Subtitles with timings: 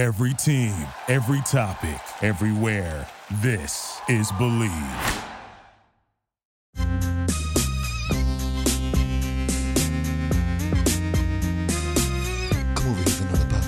[0.00, 0.72] Every team,
[1.08, 3.06] every topic, everywhere.
[3.42, 4.72] This is Believe.
[6.74, 7.18] Come
[12.86, 13.66] over here for another puff.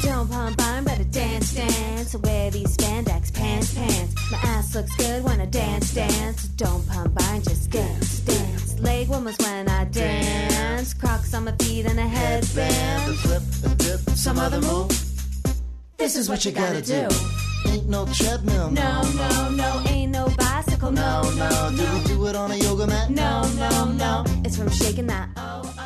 [0.00, 2.16] Don't pump on, better dance, dance.
[2.16, 4.14] Wear these spandex pants, pants.
[4.30, 6.48] My ass looks good when I dance, dance.
[6.48, 8.80] Don't pump on, just dance, dance.
[8.80, 10.51] Leg warmers when I dance.
[11.34, 13.10] On my feet and a headband.
[13.10, 14.88] A Flip and dip, Some other move.
[15.96, 17.08] This is what you gotta do.
[17.68, 18.70] Ain't no treadmill.
[18.70, 20.90] No, no, no, ain't no bicycle.
[20.92, 21.94] No, no, Do no.
[21.94, 23.08] we do it on a yoga mat?
[23.10, 24.24] No, no, no.
[24.44, 25.30] It's from shaking that.
[25.36, 25.81] Oh, oh,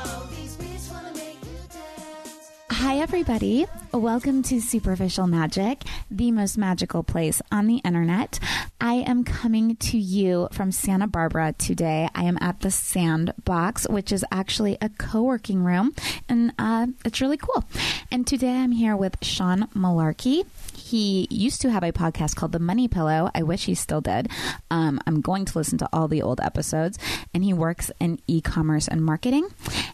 [2.87, 3.67] Hi, everybody.
[3.93, 8.39] Welcome to Superficial Magic, the most magical place on the internet.
[8.81, 12.09] I am coming to you from Santa Barbara today.
[12.15, 15.97] I am at the Sandbox, which is actually a co working room,
[16.29, 17.65] and uh, it's really cool.
[18.13, 20.47] And today I'm here with Sean Malarkey.
[20.77, 23.33] He used to have a podcast called The Money Pillow.
[23.35, 24.29] I wish he still did.
[24.71, 27.01] Um, I'm going to listen to all the old episodes.
[27.35, 29.49] And he works in e commerce and marketing.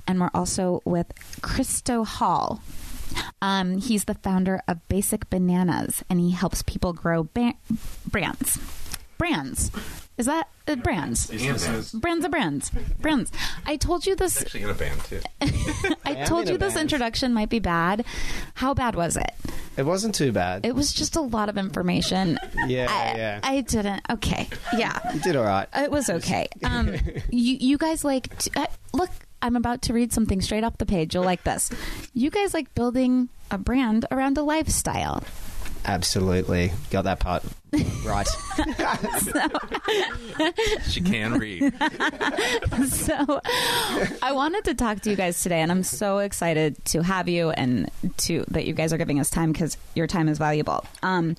[0.06, 1.06] And we're also with
[1.40, 2.60] Christo Hall.
[3.40, 7.54] Um, he's the founder of Basic Bananas, and he helps people grow ba-
[8.08, 8.58] brands.
[9.18, 9.70] Brands.
[10.18, 11.30] Is that uh, brands?
[11.32, 12.70] It's Brands of brands.
[13.00, 13.32] Brands.
[13.64, 14.40] I told you this.
[14.40, 15.20] actually in a band too.
[16.04, 16.82] I am told you this band.
[16.82, 18.04] introduction might be bad.
[18.54, 19.32] How bad was it?
[19.76, 20.66] It wasn't too bad.
[20.66, 22.38] It was just a lot of information.
[22.66, 23.40] yeah, I, yeah.
[23.42, 24.02] I didn't.
[24.10, 24.48] Okay.
[24.76, 24.98] Yeah.
[25.14, 25.66] you did all right.
[25.74, 26.48] It was okay.
[26.62, 26.94] Um,
[27.30, 29.10] you you guys like to, uh, look.
[29.42, 31.14] I'm about to read something straight off the page.
[31.14, 31.70] You'll like this.
[32.14, 35.22] You guys like building a brand around a lifestyle.
[35.84, 36.72] Absolutely.
[36.90, 37.42] Got that part
[38.04, 38.28] right.
[40.88, 41.62] She can read.
[42.88, 43.40] so
[44.22, 47.50] I wanted to talk to you guys today, and I'm so excited to have you
[47.50, 50.84] and to that you guys are giving us time because your time is valuable.
[51.02, 51.36] Um,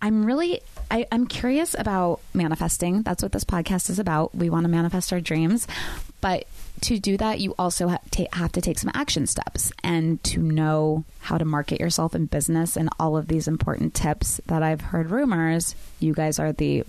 [0.00, 0.60] I'm really.
[0.88, 3.02] I, I'm curious about manifesting.
[3.02, 4.34] That's what this podcast is about.
[4.34, 5.66] We want to manifest our dreams,
[6.20, 6.46] but
[6.82, 10.40] to do that, you also ha- ta- have to take some action steps and to
[10.40, 14.80] know how to market yourself in business and all of these important tips that I've
[14.80, 15.74] heard rumors.
[16.00, 16.84] You guys are the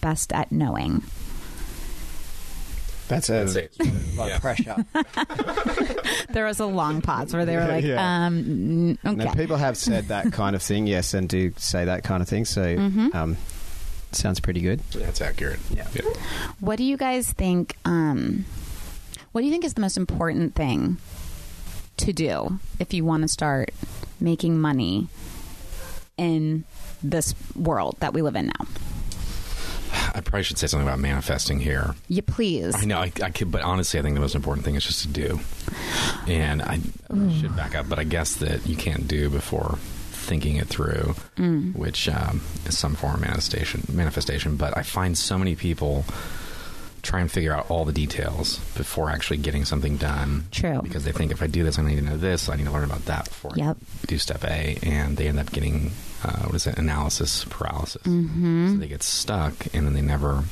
[0.00, 1.02] best at knowing.
[3.06, 3.76] That's a That's it.
[4.16, 4.36] lot Yeah.
[4.36, 4.76] of pressure.
[6.32, 8.26] there was a long pause where they were like, Yeah.
[8.26, 9.34] um, n- And okay.
[9.38, 12.46] people have said that kind of thing, yes, and do say that kind of thing.
[12.46, 13.08] So, Mm-hmm.
[13.14, 13.36] um,
[14.12, 14.80] sounds pretty good.
[14.94, 15.60] That's accurate.
[15.70, 15.86] Yeah.
[16.60, 17.76] what do you guys think?
[17.84, 18.46] Um,
[19.34, 20.96] what do you think is the most important thing
[21.96, 23.70] to do if you want to start
[24.20, 25.08] making money
[26.16, 26.62] in
[27.02, 28.66] this world that we live in now?
[30.14, 31.96] I probably should say something about manifesting here.
[32.08, 32.76] You please.
[32.76, 35.02] I know, I, I could, but honestly, I think the most important thing is just
[35.02, 35.40] to do.
[36.28, 36.78] And I
[37.40, 39.78] should back up, but I guess that you can't do before
[40.12, 41.74] thinking it through, Mm.
[41.74, 43.82] which um, is some form of manifestation.
[43.92, 46.04] Manifestation, but I find so many people
[47.04, 50.46] try and figure out all the details before actually getting something done.
[50.50, 50.80] True.
[50.82, 52.48] Because they think if I do this, I need to know this.
[52.48, 53.76] I need to learn about that before Yep.
[54.02, 55.92] I do step A, and they end up getting
[56.24, 56.78] uh, what is it?
[56.78, 58.02] Analysis paralysis.
[58.02, 58.72] Mm-hmm.
[58.72, 60.44] So they get stuck, and then they never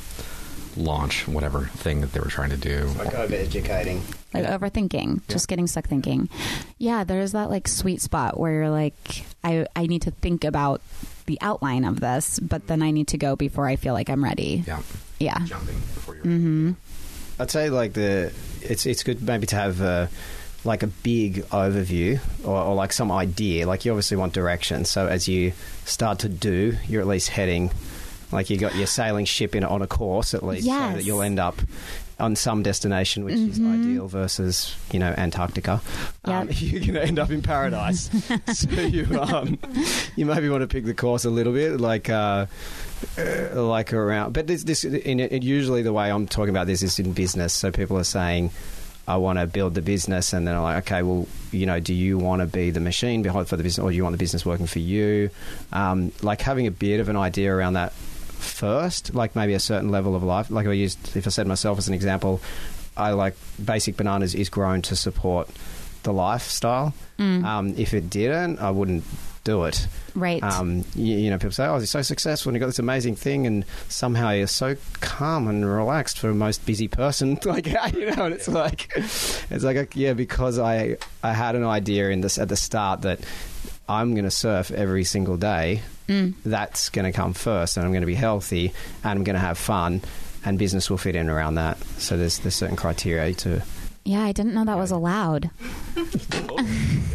[0.75, 2.85] launch whatever thing that they were trying to do.
[2.97, 4.01] Like overeducating.
[4.33, 6.29] like overthinking, just getting stuck thinking.
[6.77, 10.81] Yeah, there's that like sweet spot where you're like, I, I need to think about
[11.25, 14.23] the outline of this, but then I need to go before I feel like I'm
[14.23, 14.63] ready.
[14.65, 14.81] Yeah,
[15.23, 15.39] Yeah.
[15.45, 16.25] jumping before you're.
[16.25, 16.71] Mm-hmm.
[17.39, 20.07] I'd say like the it's it's good maybe to have uh
[20.65, 23.67] like a big overview or, or like some idea.
[23.67, 24.85] Like you obviously want direction.
[24.85, 25.51] So as you
[25.85, 27.71] start to do, you're at least heading
[28.31, 31.21] like you got your sailing ship in on a course at least, so that you'll
[31.21, 31.55] end up
[32.19, 33.73] on some destination which is Mhm.
[33.81, 35.81] ideal versus you know Antarctica.
[36.25, 38.09] Um, you're going to end up in paradise.
[38.53, 39.59] so you um,
[40.15, 42.09] you maybe want to pick the course a little bit, like.
[42.09, 42.45] Uh,
[43.17, 46.83] uh, like around, but this, this in, in usually the way I'm talking about this
[46.83, 47.53] is in business.
[47.53, 48.51] So people are saying,
[49.07, 51.93] "I want to build the business," and then I'm like, "Okay, well, you know, do
[51.93, 54.19] you want to be the machine behind for the business, or do you want the
[54.19, 55.29] business working for you?"
[55.71, 59.89] Um, like having a bit of an idea around that first, like maybe a certain
[59.89, 60.51] level of life.
[60.51, 62.41] Like I used, if I said myself as an example,
[62.95, 65.49] I like Basic Bananas is grown to support
[66.03, 66.93] the lifestyle.
[67.17, 67.43] Mm.
[67.43, 69.03] Um, if it didn't, I wouldn't
[69.43, 69.87] do it.
[70.15, 70.41] Right.
[70.41, 73.15] Um, you, you know, people say, "Oh, you're so successful, and you got this amazing
[73.15, 77.39] thing," and somehow you're so calm and relaxed for a most busy person.
[77.45, 82.09] like, you know, and it's like, it's like, yeah, because I I had an idea
[82.09, 83.19] in this at the start that
[83.87, 85.81] I'm going to surf every single day.
[86.07, 86.33] Mm.
[86.45, 88.73] That's going to come first, and I'm going to be healthy,
[89.03, 90.01] and I'm going to have fun,
[90.45, 91.83] and business will fit in around that.
[91.97, 93.61] So there's there's certain criteria to
[94.05, 95.49] Yeah, I didn't know that was allowed.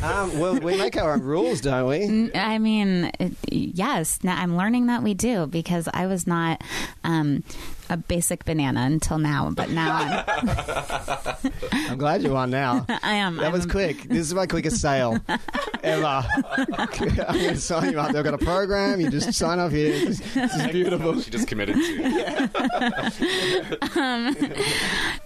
[0.00, 2.02] Um, well, we make our own rules, don't we?
[2.02, 4.20] N- I mean, it, yes.
[4.22, 6.62] Now I'm learning that we do because I was not
[7.02, 7.42] um,
[7.90, 12.86] a basic banana until now, but now I'm, I'm glad you are now.
[13.02, 13.38] I am.
[13.38, 14.02] That was I'm- quick.
[14.04, 15.18] This is my quickest sale
[15.82, 16.06] ever.
[16.06, 18.12] I'm going to sign you up.
[18.12, 19.00] They've got a program.
[19.00, 19.90] You just sign up here.
[20.06, 21.20] This, this is beautiful.
[21.20, 22.48] She just committed to.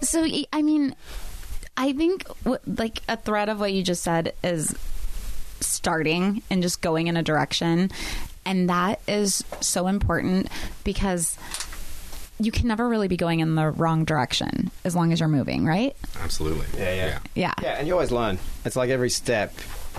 [0.01, 0.95] So y- I mean,
[1.75, 4.75] I think w- like a thread of what you just said is
[5.59, 7.89] starting and just going in a direction,
[8.45, 10.47] and that is so important
[10.83, 11.37] because
[12.39, 15.65] you can never really be going in the wrong direction as long as you're moving,
[15.65, 15.95] right?
[16.21, 16.65] Absolutely.
[16.77, 17.19] Yeah, yeah.
[17.35, 17.53] Yeah.
[17.61, 18.39] Yeah, and you always learn.
[18.65, 19.53] It's like every step.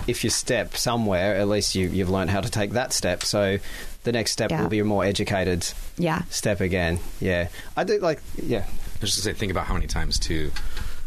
[0.07, 3.23] If you step somewhere, at least you, you've learned how to take that step.
[3.23, 3.57] So
[4.03, 4.61] the next step Yeah.
[4.61, 5.67] will be a more educated
[5.97, 6.23] Yeah.
[6.29, 6.99] step again.
[7.21, 8.21] Yeah, I do like.
[8.41, 10.51] Yeah, I was just to say, think about how many times too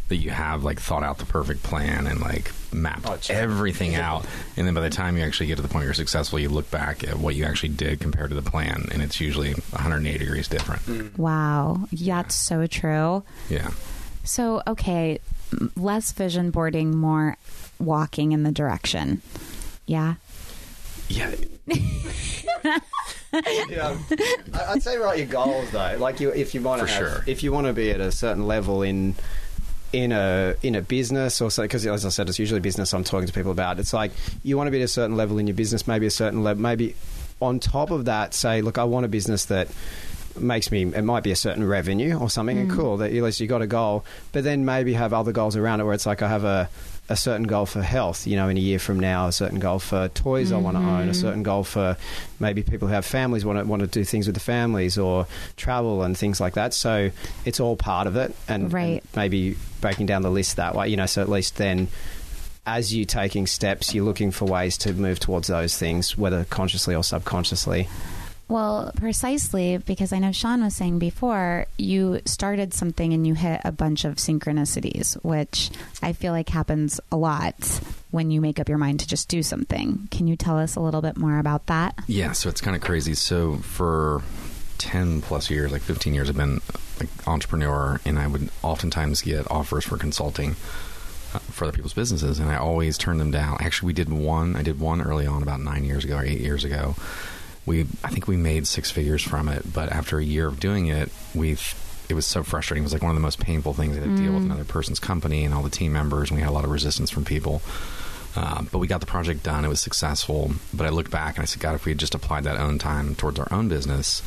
[0.08, 3.36] that you have like thought out the perfect plan and like mapped Oh, sure.
[3.36, 4.26] everything out,
[4.56, 6.48] and then by the time you actually get to the point where you're successful, you
[6.48, 10.18] look back at what you actually did compared to the plan, and it's usually 180
[10.18, 10.82] degrees different.
[10.82, 11.16] Mm.
[11.18, 11.86] Wow.
[11.90, 13.22] Yeah, that's so true.
[13.48, 13.70] Yeah.
[14.24, 15.20] So, okay,
[15.76, 17.36] less vision boarding, more
[17.78, 19.22] walking in the direction.
[19.86, 20.14] Yeah.
[21.08, 21.34] Yeah.
[23.70, 23.96] yeah.
[24.52, 25.96] I- I'd say write your goals though.
[25.98, 27.24] Like you, if you want to, sure.
[27.26, 29.14] if you want to be at a certain level in
[29.92, 33.04] in a in a business or so, because as I said, it's usually business I'm
[33.04, 33.78] talking to people about.
[33.78, 34.12] It's like
[34.42, 36.62] you want to be at a certain level in your business, maybe a certain level,
[36.62, 36.94] maybe
[37.40, 39.68] on top of that, say, look, I want a business that
[40.36, 43.40] makes me it might be a certain revenue or something and cool that at least
[43.40, 46.22] you got a goal but then maybe have other goals around it where it's like
[46.22, 46.68] i have a
[47.08, 48.26] a certain goal for health.
[48.26, 50.82] You know in a year from now a certain goal for toys i want to
[50.82, 51.12] own a mm-hmm.
[51.12, 51.96] certain goal for
[52.40, 55.26] maybe people who have families want to want to do things with the families or
[55.56, 56.74] travel and things like that.
[56.74, 57.10] So
[57.44, 59.02] it's all part of it and, Right.
[59.02, 61.88] and maybe breaking down the list that way you know so at least then
[62.66, 66.94] as you're taking steps you're looking for ways to move towards those things whether consciously
[66.94, 67.88] or subconsciously
[68.48, 73.60] Well, precisely because I know Sean was saying before, you started something and you hit
[73.64, 75.70] a bunch of synchronicities, which
[76.02, 77.80] I feel like happens a lot
[78.10, 80.08] when you make up your mind to just do something.
[80.10, 81.94] Can you tell us a little bit more about that?
[82.06, 83.12] Yeah, so it's kind of crazy.
[83.12, 84.22] So for
[84.78, 86.62] 10 plus years, like 15 years, I've been
[86.98, 90.52] like entrepreneur and I would oftentimes get offers for consulting
[91.34, 93.58] uh, for other people's businesses and I always turn them down.
[93.60, 96.40] Actually, we did one, I did one early on about 9 years ago or 8
[96.40, 96.96] years ago.
[97.68, 100.86] We I think we made six figures from it, but after a year of doing
[100.86, 101.74] it, we've
[102.08, 102.82] it was so frustrating.
[102.82, 105.44] It was like one of the most painful things to deal with another person's company
[105.44, 107.60] and all the team members, and we had a lot of resistance from people.
[108.34, 109.64] Um, but we got the project done.
[109.64, 110.52] It was successful.
[110.72, 112.78] But I looked back and I said, God, if we had just applied that own
[112.78, 114.22] time towards our own business,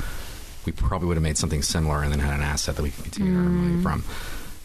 [0.66, 3.06] we probably would have made something similar and then had an asset that we could
[3.06, 4.04] continue to earn money from.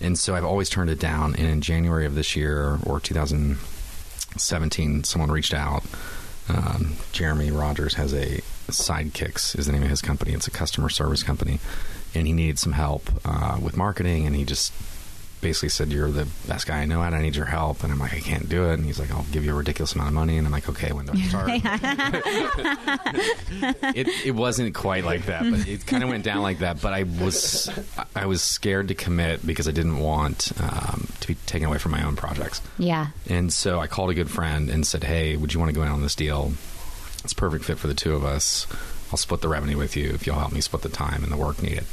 [0.01, 1.35] And so I've always turned it down.
[1.37, 5.85] And in January of this year or 2017, someone reached out.
[6.49, 10.33] Um, Jeremy Rogers has a Sidekicks is the name of his company.
[10.33, 11.61] It's a customer service company,
[12.15, 14.27] and he needed some help uh, with marketing.
[14.27, 14.73] And he just
[15.41, 17.99] basically said, "You're the best guy I know, and I need your help." And I'm
[17.99, 20.15] like, "I can't do it." And he's like, "I'll give you a ridiculous amount of
[20.15, 21.51] money." And I'm like, "Okay, when do I start?"
[23.95, 26.81] it it wasn't quite like that, but it kind of went down like that.
[26.81, 27.71] But I was
[28.15, 31.93] I was scared to commit because I didn't want um, to be taken away from
[31.93, 32.61] my own projects.
[32.79, 33.09] Yeah.
[33.29, 35.83] And so I called a good friend and said, "Hey, would you want to go
[35.83, 36.53] in on this deal?
[37.27, 38.69] It's perfect fit for the two of us.
[39.11, 41.37] I'll split the revenue with you if you'll help me split the time and the
[41.37, 41.85] work needed."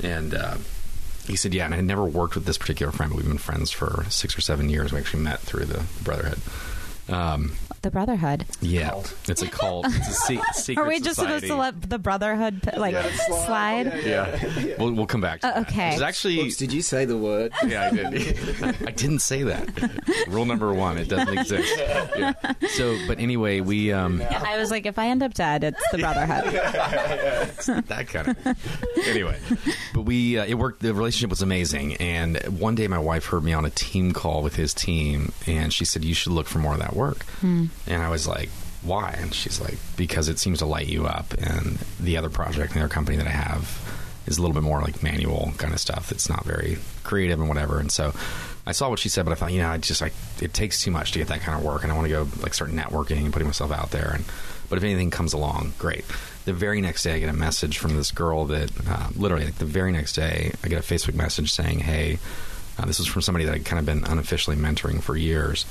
[0.00, 0.58] And uh,
[1.26, 3.38] he said, "Yeah." And I had never worked with this particular friend, but we've been
[3.38, 4.92] friends for six or seven years.
[4.92, 6.38] We actually met through the Brotherhood.
[7.08, 7.52] Um,
[7.82, 8.44] The Brotherhood.
[8.60, 9.86] yeah, it's a cult.
[9.88, 11.46] It's a se- secret Are we just society.
[11.48, 12.94] supposed to let the Brotherhood p- like
[13.44, 14.00] slide?
[14.04, 15.40] Yeah, we'll, we'll come back.
[15.40, 15.68] To Uh, that.
[15.70, 15.92] okay.
[15.94, 18.82] It's actually did you say the word yeah, I did.
[18.86, 19.68] I didn't say that.
[20.28, 21.72] Rule number one: it doesn't exist.
[21.78, 22.34] Yeah.
[22.70, 25.98] So, but anyway, we um, I was like, if I end up dead, it's the
[25.98, 26.44] Brotherhood.
[27.88, 29.08] that kind of.
[29.08, 29.38] Anyway,
[29.94, 30.80] but we uh, it worked.
[30.82, 31.96] The relationship was amazing.
[31.96, 35.72] And one day, my wife heard me on a team call with his team, and
[35.72, 37.24] she said, "You should look for more of that work."
[37.86, 38.48] And I was like.
[38.82, 39.14] Why?
[39.20, 41.34] And she's like, because it seems to light you up.
[41.34, 44.80] And the other project, the other company that I have, is a little bit more
[44.80, 46.10] like manual kind of stuff.
[46.10, 47.78] It's not very creative and whatever.
[47.78, 48.14] And so
[48.66, 50.82] I saw what she said, but I thought, you know, I just like it takes
[50.82, 52.70] too much to get that kind of work, and I want to go like start
[52.70, 54.12] networking and putting myself out there.
[54.14, 54.24] And
[54.70, 56.06] but if anything comes along, great.
[56.46, 59.56] The very next day, I get a message from this girl that uh, literally like
[59.56, 62.18] the very next day, I get a Facebook message saying, "Hey."
[62.78, 65.66] Uh, this was from somebody that I'd kind of been unofficially mentoring for years.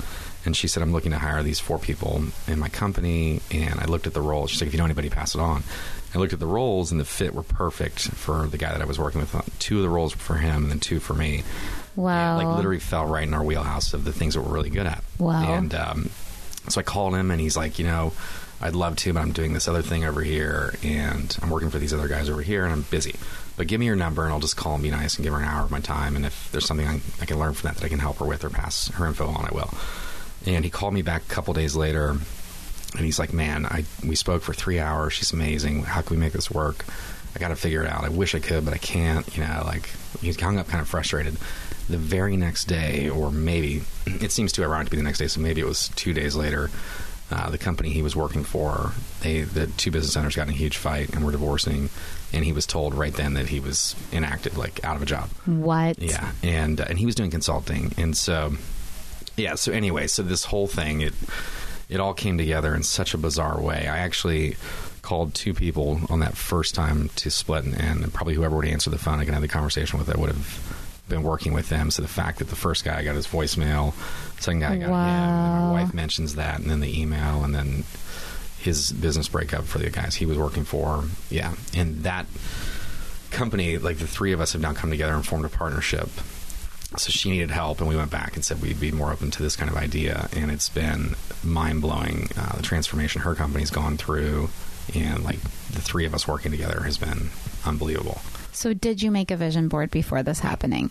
[0.50, 3.40] And she said, I'm looking to hire these four people in my company.
[3.52, 4.50] And I looked at the roles.
[4.50, 5.62] She's like, if you know anybody, pass it on.
[6.16, 8.86] I looked at the roles, and the fit were perfect for the guy that I
[8.86, 9.32] was working with.
[9.60, 11.44] Two of the roles were for him, and then two for me.
[11.96, 12.40] Wow.
[12.40, 14.88] And, like literally fell right in our wheelhouse of the things that we're really good
[14.88, 15.04] at.
[15.20, 15.54] Wow.
[15.54, 16.10] And um,
[16.68, 18.14] so I called him, and he's like, you know,
[18.60, 21.78] I'd love to, but I'm doing this other thing over here, and I'm working for
[21.78, 23.16] these other guys over here, and I'm busy.
[23.56, 25.40] But give me your number, and I'll just call and be nice and give her
[25.40, 26.16] an hour of my time.
[26.16, 28.26] And if there's something I, I can learn from that that I can help her
[28.26, 29.72] with or pass her info on, I will.
[30.46, 34.16] And he called me back a couple days later, and he's like, "Man, I we
[34.16, 35.14] spoke for three hours.
[35.14, 35.84] She's amazing.
[35.84, 36.86] How can we make this work?
[37.36, 38.04] I got to figure it out.
[38.04, 39.26] I wish I could, but I can't.
[39.36, 39.90] You know, like
[40.22, 41.36] he's hung up kind of frustrated.
[41.90, 45.28] The very next day, or maybe it seems too ironic to be the next day,
[45.28, 46.70] so maybe it was two days later.
[47.32, 50.58] Uh, the company he was working for, they the two business owners got in a
[50.58, 51.90] huge fight and were divorcing,
[52.34, 55.30] and he was told right then that he was inactive, like out of a job.
[55.46, 56.00] What?
[56.00, 58.54] Yeah, and uh, and he was doing consulting, and so
[59.40, 59.56] yeah.
[59.56, 61.14] So anyway, so this whole thing it
[61.90, 63.88] it all came together in such a bizarre way.
[63.88, 64.58] I actually
[65.02, 68.90] called two people on that first time to split, and, and probably whoever would answer
[68.90, 71.90] the phone, I could have the conversation with, I would have been working with them.
[71.90, 73.94] So the fact that the first guy got his voicemail,
[74.40, 77.56] second guy I got him, and my wife mentions that, and then the email, and
[77.56, 77.86] then
[78.60, 81.06] his business breakup for the guys he was working for.
[81.32, 82.28] Yeah, and that
[83.32, 86.10] company, like the three of us have now come together and formed a partnership.
[86.98, 89.44] So she needed help, and we went back and said we'd be more open to
[89.44, 90.28] this kind of idea.
[90.36, 94.50] And it's been mind blowing uh, the transformation her company's gone through,
[94.96, 97.30] and like the three of us working together has been
[97.66, 98.20] unbelievable.
[98.52, 100.90] So, did you make a vision board before this happening?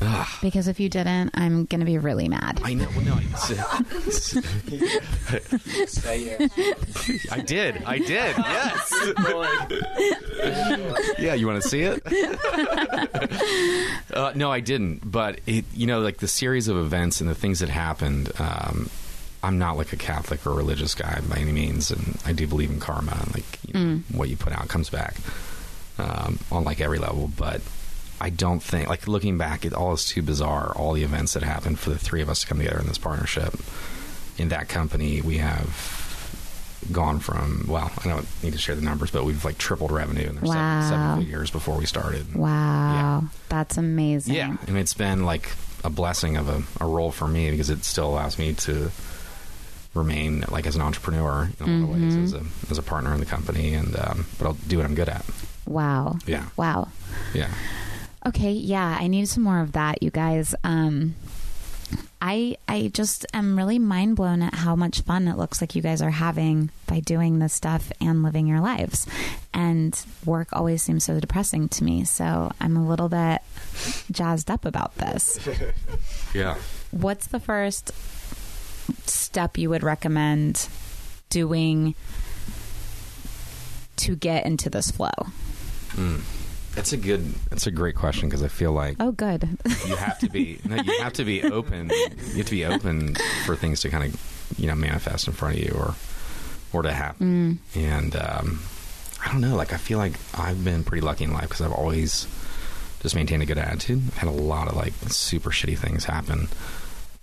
[0.00, 0.28] Ugh.
[0.42, 2.60] Because if you didn't, I'm going to be really mad.
[2.62, 2.86] I know.
[2.94, 4.36] Well, no, it's,
[7.32, 7.82] I did.
[7.84, 8.36] I did.
[8.36, 8.94] Yes.
[11.18, 12.02] yeah, you want to see it?
[14.12, 15.10] uh, no, I didn't.
[15.10, 18.32] But it, you know, like the series of events and the things that happened.
[18.38, 18.90] Um,
[19.42, 22.70] I'm not like a Catholic or religious guy by any means, and I do believe
[22.70, 25.16] in karma and like you know, what you put out comes back
[25.98, 27.30] um, on like every level.
[27.36, 27.60] But
[28.20, 30.72] I don't think like looking back, it all is too bizarre.
[30.76, 32.98] All the events that happened for the three of us to come together in this
[32.98, 33.54] partnership.
[34.38, 36.02] In that company, we have
[36.92, 40.28] gone from well, I don't need to share the numbers, but we've like tripled revenue
[40.28, 40.82] in the Wow.
[40.82, 42.34] seven, seven years before we started.
[42.34, 43.24] Wow.
[43.48, 44.34] That's amazing.
[44.34, 45.50] Yeah, and it's been like
[45.84, 48.90] a blessing of a, a role for me because it still allows me to
[49.94, 53.12] remain like as an entrepreneur in a lot of ways as a as a partner
[53.14, 55.24] in the company, and um, but I'll do what I'm good at.
[55.66, 56.16] Wow.
[56.26, 56.88] Yeah, Wow.
[57.34, 57.50] yeah.
[58.26, 60.54] Okay, yeah, I need some more of that, you guys.
[60.64, 61.14] Um,
[62.20, 65.82] I I just am really mind blown at how much fun it looks like you
[65.82, 69.06] guys are having by doing this stuff and living your lives.
[69.54, 73.42] And work always seems so depressing to me, so I'm a little bit
[74.10, 75.38] jazzed up about this.
[76.34, 76.56] Yeah.
[76.90, 77.92] What's the first
[79.08, 80.68] step you would recommend
[81.30, 81.94] doing
[83.96, 85.12] to get into this flow?
[86.76, 87.32] It's a good.
[87.50, 89.48] It's a great question because I feel like Oh, good.
[89.86, 90.58] you have to be.
[90.64, 91.90] No, you have to be open.
[91.90, 93.14] You have to be open
[93.44, 95.94] for things to kind of, you know, manifest in front of you or,
[96.72, 97.60] or to happen.
[97.74, 98.60] And um,
[99.24, 99.56] I don't know.
[99.56, 102.26] Like I feel like I've been pretty lucky in life because I've always
[103.00, 104.02] just maintained a good attitude.
[104.08, 106.48] I've had a lot of like super shitty things happen,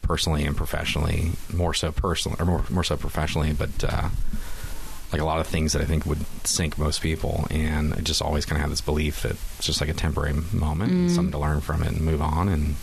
[0.01, 1.31] personally and professionally.
[1.53, 3.83] More so personally, or more more so professionally, but.
[3.83, 4.09] Uh,
[5.13, 8.21] like a lot of things that I think would sink most people, and I just
[8.21, 11.31] always kind of have this belief that it's just like a temporary moment, and something
[11.31, 12.75] to learn from it and move on, and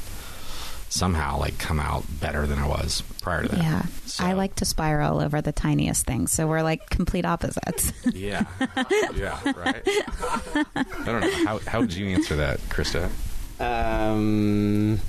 [0.88, 3.58] somehow like come out better than I was prior to that.
[3.62, 3.82] Yeah.
[4.06, 6.32] So- I like to spiral over the tiniest things.
[6.32, 7.92] So we're like complete opposites.
[8.12, 8.44] Yeah,
[9.14, 9.82] yeah, right.
[10.74, 13.08] I don't know how how would you answer that, Christo?
[13.60, 15.00] Um,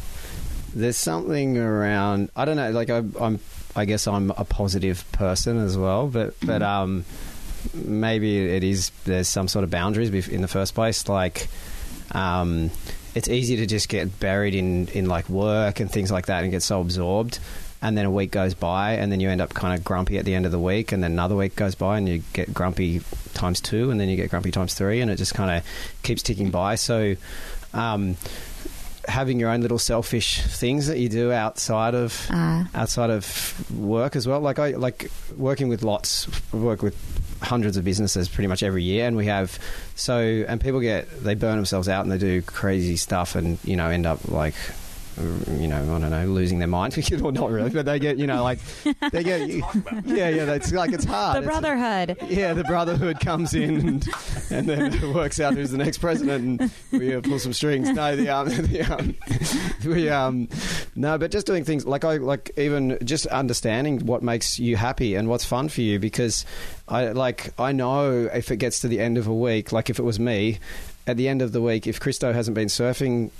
[0.76, 2.30] there's something around.
[2.36, 2.72] I don't know.
[2.72, 3.40] Like I, I'm.
[3.76, 6.08] I guess I'm a positive person as well.
[6.08, 7.06] But but um,
[7.74, 8.92] maybe it is.
[9.06, 11.08] There's some sort of boundaries in the first place.
[11.08, 11.48] Like
[12.12, 12.72] um,
[13.16, 16.52] it's easy to just get buried in in like work and things like that and
[16.52, 17.40] get so absorbed.
[17.84, 20.26] And then a week goes by, and then you end up kind of grumpy at
[20.26, 23.02] the end of the week, and then another week goes by, and you get grumpy
[23.34, 25.66] times two, and then you get grumpy times three, and it just kind of
[26.04, 26.76] keeps ticking by.
[26.76, 27.16] So,
[27.74, 28.18] um,
[29.12, 32.68] having your own little selfish things that you do outside of Ah.
[32.74, 33.26] outside of
[33.72, 34.40] work as well.
[34.40, 36.96] Like I like working with lots, I work with
[37.42, 39.58] hundreds of businesses pretty much every year, and we have
[39.96, 43.76] so and people get they burn themselves out and they do crazy stuff, and you
[43.76, 44.56] know end up like.
[45.18, 48.28] You know, I don't know, losing their mind, or not really, but they get, you
[48.28, 48.60] know, like
[49.12, 49.48] they get,
[50.06, 50.54] yeah, yeah.
[50.54, 51.36] It's like it's hard.
[51.36, 52.18] the It's- brotherhood.
[52.30, 54.08] yeah, the brotherhood comes in and,
[54.50, 57.90] and then it works out who's the next president, and we uh, pull some strings.
[57.90, 59.16] No, the um, the um,
[59.86, 60.48] we um,
[60.96, 65.16] no, but just doing things like I like even just understanding what makes you happy
[65.16, 66.46] and what's fun for you because
[66.88, 70.00] I like I know if it gets to the end of a week, like if
[70.00, 70.60] it was me,
[71.06, 73.32] at the end of the week, if Christo hasn't been surfing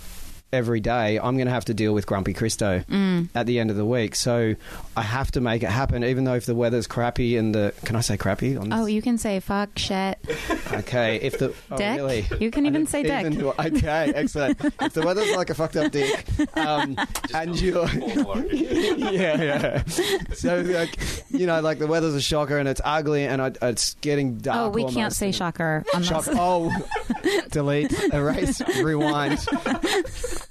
[0.54, 3.30] every day, I'm going to have to deal with Grumpy Christo Mm.
[3.36, 4.16] at the end of the week.
[4.16, 4.56] So
[4.98, 7.96] I have to make it happen, even though if the weather's crappy and the can
[7.96, 8.58] I say crappy?
[8.58, 10.18] On Oh, you can say fuck, shit,
[10.74, 11.18] okay.
[11.22, 11.98] If the oh, dick.
[11.98, 12.26] really?
[12.40, 13.26] You can even say dick.
[13.26, 14.60] Even- okay, excellent.
[14.82, 16.26] if the weather's like a fucked up dick,
[16.58, 16.98] um,
[17.34, 17.88] and you're
[18.52, 19.84] yeah, yeah.
[20.34, 20.98] So like,
[21.30, 24.58] you know, like the weather's a shocker and it's ugly and I, it's getting dark.
[24.58, 26.26] oh, we can't say shocker on Shock.
[26.26, 26.36] this.
[26.38, 26.72] Oh,
[27.52, 29.40] delete, erase, rewind.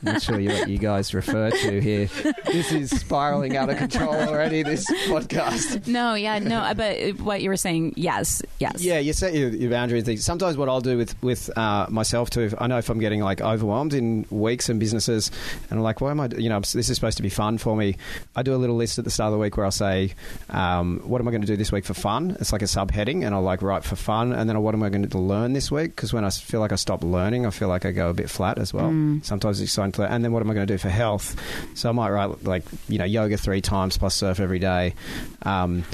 [0.02, 2.06] Not sure what you guys refer to here.
[2.46, 4.62] This is spiraling out of control already.
[4.62, 5.86] This podcast.
[5.86, 6.72] No, yeah, no.
[6.74, 8.82] But what you were saying, yes, yes.
[8.82, 10.04] Yeah, you set your, your boundaries.
[10.04, 10.24] Things.
[10.24, 13.20] Sometimes what I'll do with with uh, myself too, if I know if I'm getting
[13.20, 15.30] like overwhelmed in weeks and businesses,
[15.70, 16.28] and I'm like, why am I?
[16.36, 17.96] You know, this is supposed to be fun for me.
[18.36, 20.14] I do a little list at the start of the week where I'll say,
[20.48, 22.36] um, what am I going to do this week for fun?
[22.40, 24.88] It's like a subheading, and I'll like write for fun, and then what am I
[24.88, 25.96] going to learn this week?
[25.96, 28.30] Because when I feel like I stop learning, I feel like I go a bit
[28.30, 28.90] flat as well.
[29.22, 30.12] Sometimes it's exciting to.
[30.12, 31.36] And then what am I going to do for health?
[31.74, 34.94] So I might write like you know yoga three times plus surf every day.
[35.42, 35.84] Um,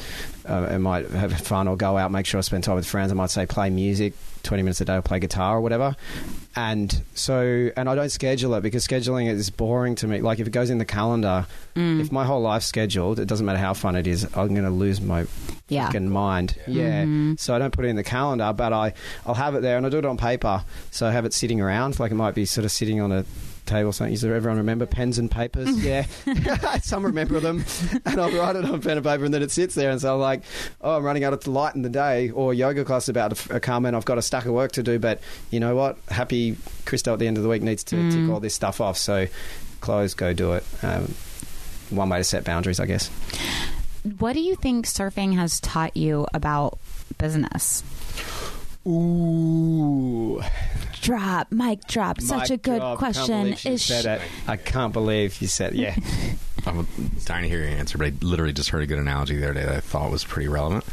[0.49, 3.11] uh, I might have fun or go out, make sure I spend time with friends.
[3.11, 4.15] I might say play music
[4.45, 5.97] 20 minutes a day or play guitar or whatever.
[6.55, 10.21] And so, and I don't schedule it because scheduling is boring to me.
[10.21, 13.59] Like if it goes in the calendar, if my whole life's scheduled, it doesn't matter
[13.59, 15.27] how fun it is, I'm going to lose my
[15.69, 15.87] Yeah.
[15.87, 16.57] fucking mind.
[16.69, 17.35] Yeah.
[17.39, 18.95] So I don't put it in the calendar, but I,
[19.27, 20.65] I'll have it there and I do it on paper.
[20.93, 21.99] So I have it sitting around.
[21.99, 23.25] Like it might be sort of sitting on a
[23.67, 24.15] table or something.
[24.15, 25.69] Does everyone remember pens and papers?
[25.85, 26.07] yeah.
[26.81, 27.65] Some remember them.
[28.05, 29.91] And I'll write it on pen and paper and then it sits there.
[29.91, 30.43] And so I'm like,
[30.81, 33.55] oh, I'm running out of light in the day or yoga class is about to
[33.55, 34.99] f- come and I've got a stack of work to do.
[34.99, 35.21] But
[35.51, 35.99] you know what?
[36.09, 38.97] Happy Christo at the end of the week needs to tick all this stuff off.
[38.97, 39.27] So
[39.81, 40.65] close, go do it.
[40.83, 41.15] Um,
[41.91, 43.09] one way to set boundaries, I guess.
[44.19, 46.79] What do you think surfing has taught you about
[47.19, 47.83] business?
[48.87, 50.41] Ooh.
[51.03, 52.21] Drop, mic drop.
[52.21, 52.99] Such Mic a good drop.
[52.99, 53.43] Can't question.
[53.43, 54.21] believe she Is said it.
[54.49, 55.95] I can't believe you said yeah.
[56.67, 56.87] I'm
[57.25, 59.55] dying to hear your answer, but I literally just heard a good analogy the other
[59.55, 60.85] day that I thought was pretty relevant.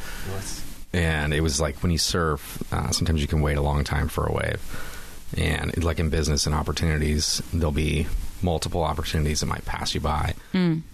[0.93, 4.07] And it was like when you surf, uh, sometimes you can wait a long time
[4.07, 5.29] for a wave.
[5.35, 8.05] And like in business and opportunities, there'll be
[8.43, 10.33] multiple opportunities that might pass you by.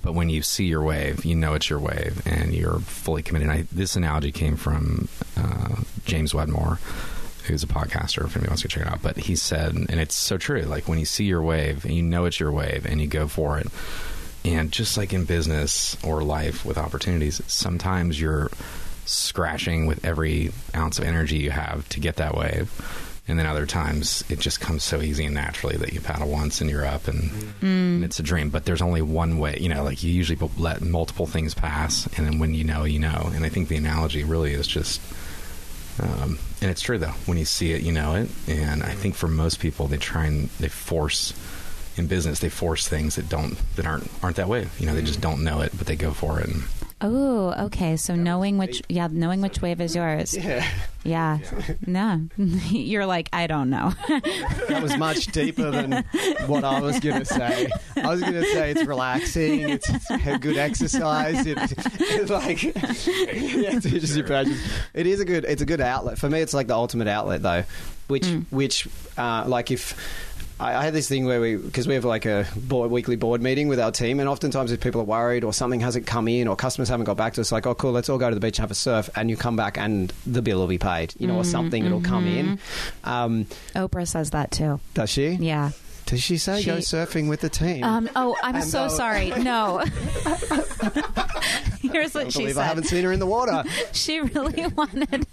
[0.04, 3.50] But when you see your wave, you know it's your wave and you're fully committed.
[3.50, 6.80] And I, this analogy came from uh, James Wedmore,
[7.46, 9.02] who's a podcaster, if anybody wants to check it out.
[9.02, 12.04] But he said, and it's so true, like when you see your wave and you
[12.04, 13.68] know it's your wave and you go for it,
[14.46, 18.50] and just like in business or life with opportunities, sometimes you're
[19.06, 22.72] scratching with every ounce of energy you have to get that wave.
[23.30, 26.62] And then other times it just comes so easy and naturally that you paddle once
[26.62, 28.50] and you're up and, and it's a dream.
[28.50, 32.08] But there's only one way, you know, like you usually let multiple things pass.
[32.18, 33.30] And then when you know, you know.
[33.34, 35.00] And I think the analogy really is just
[36.02, 37.14] um, and it's true though.
[37.26, 38.30] When you see it, you know it.
[38.48, 41.34] And I think for most people, they try and they force
[41.98, 42.40] in business.
[42.40, 44.68] They force things that don't that aren't aren't that way.
[44.80, 46.48] You know, they just don't know it, but they go for it.
[46.48, 46.64] And
[47.02, 47.96] Oh, okay.
[47.96, 50.36] So knowing which, yeah, knowing which wave is yours.
[50.36, 50.68] Yeah.
[51.04, 51.40] Yeah.
[51.88, 52.28] No.
[52.38, 53.94] You're like, I don't know.
[54.70, 56.04] That was much deeper than
[56.46, 57.70] what I was going to say.
[57.98, 61.46] I was going to say it's relaxing, it's a good exercise.
[61.48, 61.58] It,
[62.00, 62.74] it's like yeah,
[63.78, 64.60] it teaches you patience.
[64.94, 65.46] It is a good.
[65.46, 66.42] It's a good outlet for me.
[66.42, 67.64] It's like the ultimate outlet, though.
[68.08, 69.98] Which, which, uh, like if.
[70.60, 73.42] I I had this thing where we, because we have like a board, weekly board
[73.42, 76.48] meeting with our team, and oftentimes if people are worried or something hasn't come in
[76.48, 78.42] or customers haven't got back to us, like, oh, cool, let's all go to the
[78.42, 81.14] beach and have a surf, and you come back and the bill will be paid,
[81.18, 82.60] you know, or something, it'll come in.
[83.04, 83.46] Um,
[83.76, 84.80] Oprah says that too.
[84.94, 85.30] does she?
[85.30, 85.72] Yeah.
[86.06, 87.84] Does she say go surfing with the team?
[87.84, 89.30] Um, oh, I'm And so no- sorry.
[89.30, 89.84] No.
[91.92, 92.62] Here's I what she believe said.
[92.62, 93.64] I haven't seen her in the water.
[93.94, 95.26] she really wanted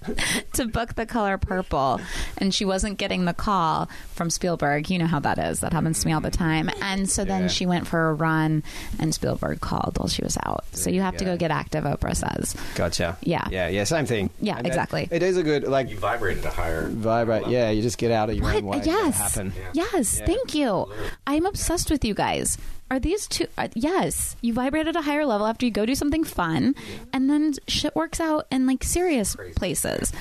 [0.55, 2.01] to book the color purple
[2.39, 4.91] and she wasn't getting the call from Spielberg.
[4.91, 5.61] You know how that is.
[5.61, 6.71] That happens to me all the time.
[6.83, 7.49] And so then Yeah.
[7.49, 8.63] she went for a run
[8.99, 10.65] and Spielberg called while she was out.
[10.73, 11.33] So you have to go.
[11.33, 12.55] go get active, Oprah says.
[12.77, 13.17] Gotcha.
[13.23, 13.47] Yeah.
[13.51, 14.31] Yeah, yeah, same thing.
[14.41, 15.09] Yeah, And exactly.
[15.11, 17.47] it is a good, like, you vibrated a higher vibrate.
[17.49, 18.61] Yeah, you just get out of your own way.
[18.63, 18.77] What?
[18.79, 19.17] Let it Yes.
[19.19, 19.53] happen.
[19.73, 20.21] Yes.
[20.25, 20.87] Thank you.
[21.27, 22.59] I'm obsessed with you guys.
[22.91, 23.47] Are these two?
[23.59, 24.37] Uh, yes.
[24.41, 26.75] You vibrate at a higher level after you go do something fun,
[27.13, 30.13] and then shit works out in like serious places.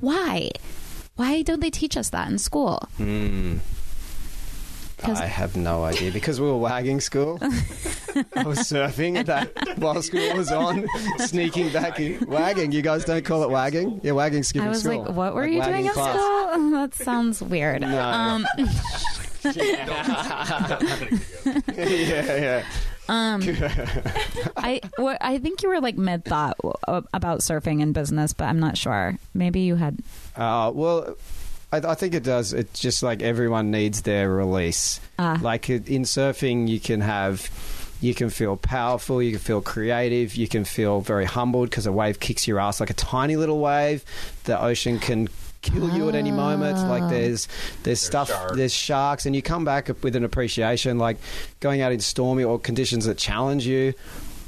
[0.00, 0.50] Why?
[1.16, 2.88] Why don't they teach us that in school?
[4.96, 7.38] 'Cause- I have no idea because we were wagging school.
[7.42, 10.86] I was surfing at that while school was on,
[11.18, 12.24] sneaking back in.
[12.26, 12.72] Wagging.
[12.72, 14.00] You guys don't call it wagging?
[14.02, 15.02] Yeah, wagging skipping I was school.
[15.04, 16.70] like, what were you wagging doing at school?
[16.70, 17.82] that sounds weird.
[17.82, 18.00] No.
[18.00, 18.46] Um,
[19.44, 20.62] yeah,
[21.76, 22.64] yeah.
[23.08, 24.02] yeah.
[24.56, 28.60] I what, I think you were like mid thought about surfing and business, but I'm
[28.60, 29.18] not sure.
[29.34, 29.98] Maybe you had.
[30.36, 31.16] Uh, well,
[31.70, 32.52] I, I think it does.
[32.52, 35.00] It's just like everyone needs their release.
[35.18, 35.38] Ah.
[35.42, 37.50] Like in surfing, you can have.
[38.00, 39.22] You can feel powerful.
[39.22, 40.34] You can feel creative.
[40.34, 43.60] You can feel very humbled because a wave kicks your ass like a tiny little
[43.60, 44.04] wave.
[44.44, 45.28] The ocean can
[45.64, 46.76] kill you at any moment.
[46.88, 47.08] Like ah.
[47.08, 47.48] there's
[47.82, 48.30] there's stuff.
[48.54, 50.98] There's sharks, and you come back with an appreciation.
[50.98, 51.16] Like
[51.60, 53.94] going out in stormy or conditions that challenge you.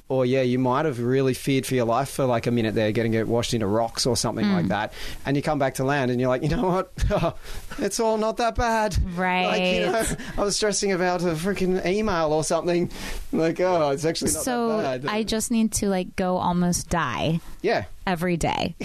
[0.08, 2.92] Or yeah, you might have really feared for your life for like a minute there,
[2.92, 4.68] getting it washed into rocks or something like hmm.
[4.68, 4.92] that,
[5.24, 7.36] and you come back to land and you're like, you know what,
[7.78, 10.16] it's all not that bad, Like, you know, Right.
[10.38, 12.88] I was stressing about a freaking email or something,
[13.32, 15.10] like oh, it's actually not so that bad.
[15.10, 18.74] I just need to like go almost die yeah, every day.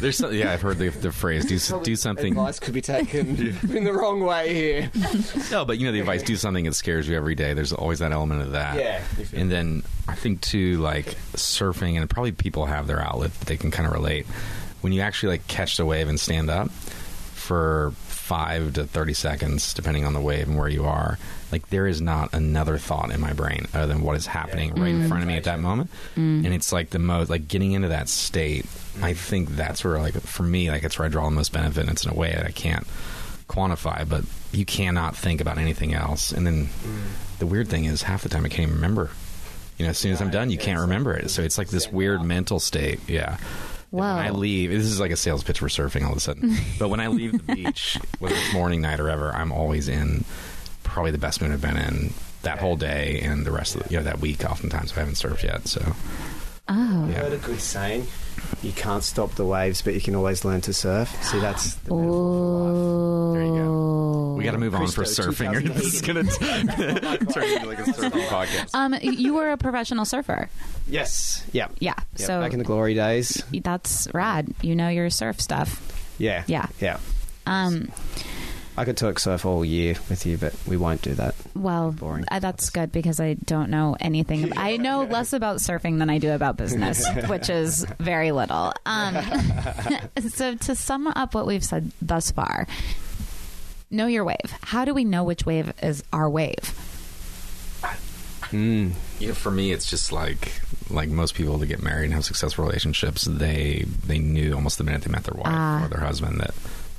[0.00, 2.32] There's some, yeah, I've heard the, the phrase do do something.
[2.32, 3.36] advice could be taken
[3.74, 4.90] in the wrong way here.
[5.50, 7.54] No, but you know the advice: do something that scares you every day.
[7.54, 8.78] There's always that element of that.
[8.78, 9.02] Yeah.
[9.32, 13.56] And then I think too, like surfing, and probably people have their outlet that they
[13.56, 14.26] can kind of relate.
[14.80, 19.74] When you actually like catch the wave and stand up for five to thirty seconds,
[19.74, 21.18] depending on the wave and where you are,
[21.54, 24.88] like there is not another thought in my brain other than what is happening right
[24.88, 25.08] in mm.
[25.08, 25.88] front of me at that moment.
[26.16, 26.44] Mm.
[26.44, 28.66] And it's like the most like getting into that state.
[29.00, 31.82] I think that's where like for me, like it's where I draw the most benefit.
[31.82, 32.84] And it's in a way that I can't
[33.48, 36.32] quantify, but you cannot think about anything else.
[36.32, 37.38] And then mm.
[37.38, 39.10] the weird thing is, half the time I can't even remember.
[39.78, 41.30] You know, as soon as I'm done, you can't remember it.
[41.30, 42.98] So it's like this weird mental state.
[43.08, 43.36] Yeah.
[43.92, 46.20] And When I leave, this is like a sales pitch for surfing all of a
[46.20, 46.56] sudden.
[46.80, 50.24] but when I leave the beach, whether it's morning, night, or ever, I'm always in
[50.94, 53.90] probably the best mood I've been in that whole day and the rest of the,
[53.90, 54.44] you know that week.
[54.44, 55.82] Oftentimes, I haven't surfed yet, so
[56.66, 56.72] Oh.
[56.72, 57.14] I Yeah.
[57.24, 58.06] heard a good saying:
[58.62, 61.94] "You can't stop the waves, but you can always learn to surf." See, that's the
[61.94, 63.34] metaphor for life.
[63.34, 64.34] there you go.
[64.38, 65.54] We got to move on for surfing.
[65.54, 68.74] or this is going to turn into like a surfing podcast.
[68.74, 70.48] Um, you were a professional surfer.
[70.88, 71.94] Yes, yeah, Yeah.
[72.16, 72.26] yeah.
[72.26, 73.42] so back in the glory days.
[73.62, 74.48] that's rad.
[74.62, 75.80] You know your surf stuff.
[76.18, 76.66] Yeah, Yeah.
[76.80, 76.98] yeah.
[77.46, 77.90] Um,
[78.76, 81.34] I could talk surf all year with you, but we won't do that.
[81.54, 82.24] well, Boring.
[82.28, 84.56] uh, that's good because I don't know anything.
[84.58, 88.72] I know less about surfing than I do about business, which is very little.
[88.84, 89.16] Um,
[90.28, 92.66] so to sum up what we've said thus far,
[93.92, 94.52] know your wave.
[94.62, 96.74] How do we know which wave is our wave?
[98.50, 98.92] Mm.
[99.20, 100.60] You know, for me, it's just like
[100.90, 103.24] like most people that get married and have successful relationships.
[103.24, 105.84] They they knew almost the minute they met their wife Ah.
[105.84, 106.54] or their husband that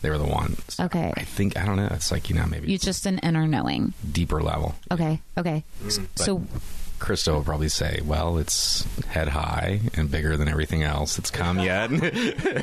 [0.05, 0.77] they were the ones.
[0.79, 1.11] Okay.
[1.17, 1.87] I think I don't know.
[1.89, 3.93] It's like you know maybe You it's just an inner knowing.
[4.11, 4.75] deeper level.
[4.91, 5.19] Okay.
[5.35, 5.63] Okay.
[5.83, 6.43] But So
[6.99, 11.59] Christo will probably say, "Well, it's head high and bigger than everything else that's come
[11.59, 11.89] yet."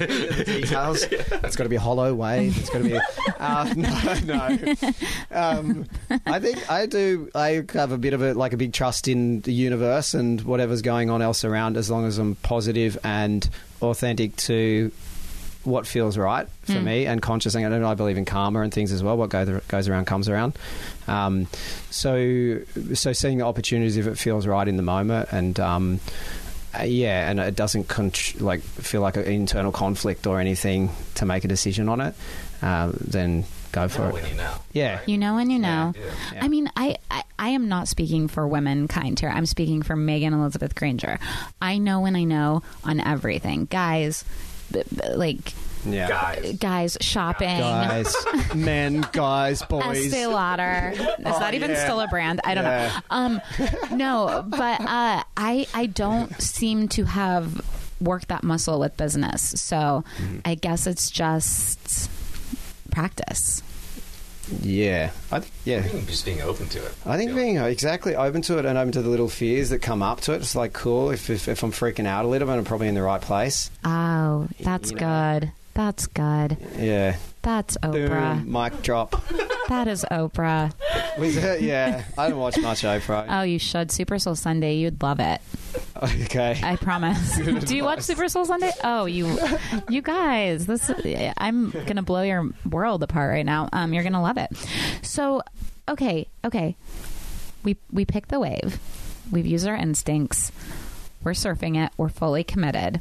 [0.06, 1.02] Details.
[1.02, 2.56] It's got to be a hollow wave.
[2.58, 2.98] It's got to be.
[3.38, 4.74] Uh, no, no.
[5.30, 5.86] Um,
[6.26, 7.30] I think I do.
[7.34, 10.82] I have a bit of a like a big trust in the universe and whatever's
[10.82, 13.48] going on else around, as long as I'm positive and
[13.82, 14.92] authentic to
[15.64, 16.84] what feels right for Mm.
[16.84, 17.54] me and conscious.
[17.54, 19.16] And I believe in karma and things as well.
[19.16, 20.54] What goes goes around comes around.
[21.08, 21.46] Um,
[21.90, 22.58] so
[22.94, 25.58] so seeing the opportunities if it feels right in the moment and.
[25.60, 26.00] Um,
[26.74, 31.26] uh, yeah, and it doesn't contr- like feel like an internal conflict or anything to
[31.26, 32.14] make a decision on it.
[32.62, 34.24] Uh, then go for it.
[34.72, 35.92] Yeah, You know and you know.
[36.32, 36.40] Yeah.
[36.44, 39.30] I mean, I, I I am not speaking for women kind here.
[39.30, 41.18] I'm speaking for Megan Elizabeth Granger.
[41.60, 43.64] I know when I know on everything.
[43.66, 44.24] Guys,
[44.70, 45.52] b- b- like
[45.84, 46.36] yeah.
[46.60, 47.58] guys shopping.
[47.58, 48.14] Guys,
[48.54, 50.06] men, guys, boys.
[50.06, 50.92] Estee Lauder.
[50.94, 51.82] Is Oh, that even yeah.
[51.82, 52.40] still a brand?
[52.44, 53.00] I don't Yeah.
[53.10, 53.16] know.
[53.16, 53.40] Um,
[53.90, 57.60] no, but uh, I I don't seem to have
[58.00, 59.54] worked that muscle with business.
[59.60, 60.38] So Mm-hmm.
[60.44, 62.08] I guess it's just
[62.92, 63.62] practice.
[64.60, 65.82] Yeah, I, th- yeah.
[66.06, 66.92] just being open to it.
[67.06, 70.02] I think being exactly open to it and open to the little fears that come
[70.02, 70.36] up to it.
[70.36, 71.10] It's like cool.
[71.10, 73.70] If if, if I'm freaking out a little bit, I'm probably in the right place.
[73.84, 75.38] Oh, that's You know.
[75.40, 75.52] good.
[75.74, 76.56] That's good.
[76.78, 77.16] Yeah.
[77.42, 78.42] That's Oprah.
[78.42, 78.52] Boom.
[78.52, 79.20] Mic drop.
[79.68, 80.72] That is Oprah.
[81.18, 81.62] Was it?
[81.62, 82.04] Yeah.
[82.16, 83.26] I don't watch much Oprah.
[83.28, 83.90] Oh, you should.
[83.90, 84.76] Super Soul Sunday.
[84.76, 85.40] You'd love it.
[86.02, 86.60] okay.
[86.62, 87.36] I promise.
[87.66, 88.70] Do you watch Super Soul Sunday?
[88.84, 89.38] Oh, you,
[89.88, 90.66] you guys.
[90.66, 90.90] This
[91.36, 93.68] I'm gonna blow your world apart right now.
[93.72, 94.50] Um, you're gonna love it.
[95.02, 95.42] So,
[95.88, 96.76] okay, okay.
[97.64, 98.78] We we pick the wave.
[99.30, 100.52] We've used our instincts.
[101.24, 101.92] We're surfing it.
[101.96, 103.00] We're fully committed.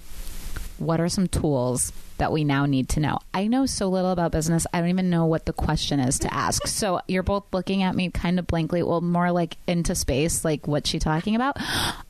[0.81, 3.19] What are some tools that we now need to know?
[3.35, 4.65] I know so little about business.
[4.73, 6.65] I don't even know what the question is to ask.
[6.65, 10.67] So you're both looking at me kind of blankly, well, more like into space, like
[10.67, 11.57] what's she talking about?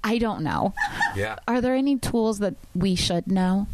[0.04, 0.74] I don't know.
[1.18, 1.36] Yeah.
[1.50, 3.68] Are there any tools that we should know?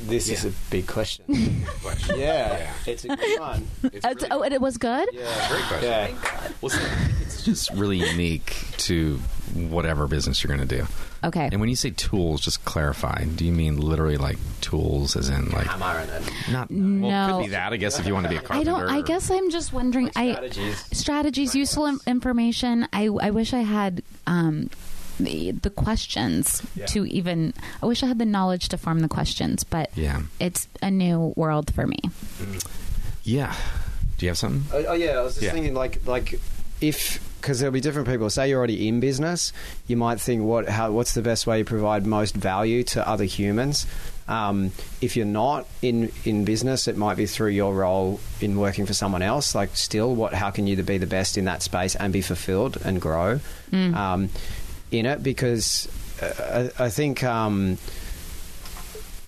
[0.00, 1.24] This is a big question.
[2.16, 3.66] yeah, it's a good one.
[3.82, 5.08] It's- oh, and it was good.
[5.12, 5.48] Yeah.
[5.48, 5.88] Great question.
[5.88, 6.08] Yeah.
[6.12, 6.84] Oh well, see,
[7.22, 9.16] it's just really unique to
[9.54, 10.86] whatever business you're going to do.
[11.26, 11.48] Okay.
[11.50, 13.24] And when you say tools, just clarify.
[13.24, 16.32] Do you mean literally like tools, as in like Hammer and it.
[16.50, 16.70] not?
[16.70, 17.36] Well, No.
[17.38, 17.72] could be that.
[17.72, 18.70] I guess if you want to be a I carpenter.
[18.74, 18.88] I don't.
[18.90, 20.10] I guess I'm just wondering.
[20.16, 20.84] I strategies.
[20.96, 22.86] strategies, useful in- information.
[22.92, 24.70] I I wish I had um,
[25.18, 27.52] the the questions to even.
[27.82, 30.22] I wish I had the knowledge to form the questions, but Yeah.
[30.38, 31.98] it's a new world for me.
[33.24, 33.54] Yeah.
[34.18, 34.64] Do you have something?
[34.72, 35.52] Oh, oh, yeah, I was just Yeah.
[35.52, 36.40] thinking like like
[36.80, 38.28] if because there'll be different people.
[38.28, 39.52] Say you're already in business,
[39.86, 43.22] you might think what how what's the best way you provide most value to other
[43.22, 43.86] humans.
[44.26, 48.84] Um, if you're not in in business, it might be through your role in working
[48.84, 49.54] for someone else.
[49.54, 52.78] Like still, what how can you be the best in that space and be fulfilled
[52.84, 53.38] and grow
[53.94, 54.28] um,
[54.90, 55.22] in it?
[55.22, 55.88] Because
[56.20, 57.22] uh, I, I think.
[57.22, 57.78] Um,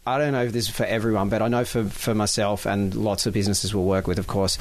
[0.06, 2.94] I don't know if this is for everyone, but I know for, for myself and
[2.94, 4.56] lots of businesses we'll work with, of course,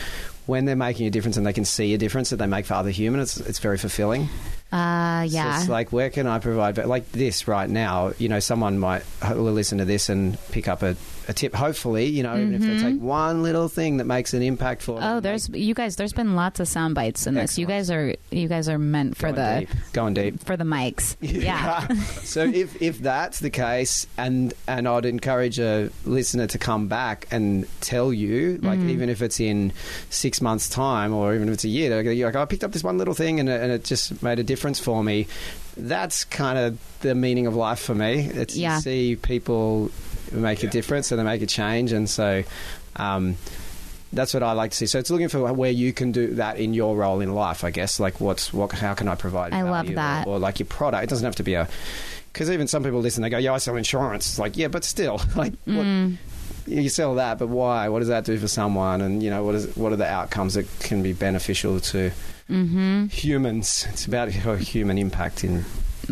[0.47, 2.73] when they're making a difference and they can see a difference that they make for
[2.73, 4.27] other humans, it's, it's very fulfilling.
[4.71, 5.59] Uh, So yeah.
[5.59, 6.75] it's like, where can I provide?
[6.75, 9.03] But like this right now, you know, someone might
[9.33, 10.95] listen to this and pick up a,
[11.27, 11.53] a tip.
[11.55, 14.97] Hopefully, you know, even if they take one little thing that makes an impact for.
[14.99, 15.03] Mm-hmm.
[15.17, 15.95] oh, there's you guys.
[15.95, 17.57] There's been lots of sound bites in this.
[17.57, 20.43] You guys are you guys are meant for going the deep, going deep.
[20.43, 21.15] for the mics.
[21.47, 21.87] Yeah.
[22.23, 27.27] so if if that's the case, and and I'd encourage a listener to come back
[27.31, 28.89] and tell you, like Mm-hmm.
[28.89, 29.71] even if it's in
[30.09, 32.71] six months' time, or even if it's a year, you're like, "Oh, I picked up
[32.73, 35.27] this one little thing, and and it just made a difference for me.
[35.77, 38.21] That's kind of the meaning of life for me.
[38.33, 38.79] It's to Yeah.
[38.79, 39.91] see people
[40.31, 42.43] make a difference and they make a change, and so.
[42.95, 43.35] Um,
[44.13, 44.85] that's what I like to see.
[44.85, 47.71] So it's looking for where you can do that in your role in life, I
[47.71, 47.99] guess.
[47.99, 48.71] Like, what's what?
[48.71, 49.53] How can I provide?
[49.53, 50.25] I love that.
[50.25, 51.03] Or, or like your product.
[51.03, 51.67] It doesn't have to be a.
[52.31, 54.83] Because even some people listen, they go, "Yeah, I sell insurance." It's like, yeah, but
[54.85, 56.17] still, like, Mm.
[56.65, 57.89] what, you sell that, but why?
[57.89, 59.01] What does that do for someone?
[59.01, 62.11] And you know, what is what are the outcomes that can be beneficial to
[62.49, 63.07] Mm-hmm.
[63.07, 63.85] humans?
[63.89, 65.65] It's about your human impact in.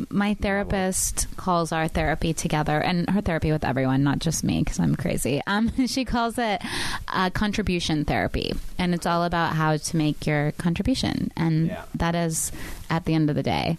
[0.09, 4.77] My therapist calls our therapy together, and her therapy with everyone, not just me, because
[4.79, 5.41] I'm crazy.
[5.47, 6.61] Um, she calls it
[7.07, 11.83] uh, contribution therapy, and it's all about how to make your contribution, and Yeah.
[11.95, 12.51] that is,
[12.89, 13.77] at the end of the day,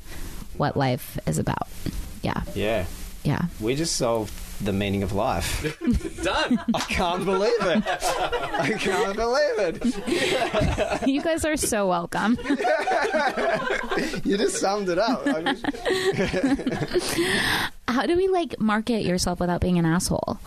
[0.56, 1.68] what life is about.
[2.22, 2.86] Yeah, Yeah,
[3.24, 3.42] yeah.
[3.60, 5.62] we just solved the meaning of life.
[6.22, 6.58] Done.
[6.74, 7.82] I can't believe it.
[7.86, 11.06] I can't believe it.
[11.08, 12.38] you guys are so welcome.
[14.24, 15.26] You just summed it up.
[15.26, 15.62] I wish-
[17.88, 20.38] How do we like market yourself without being an asshole?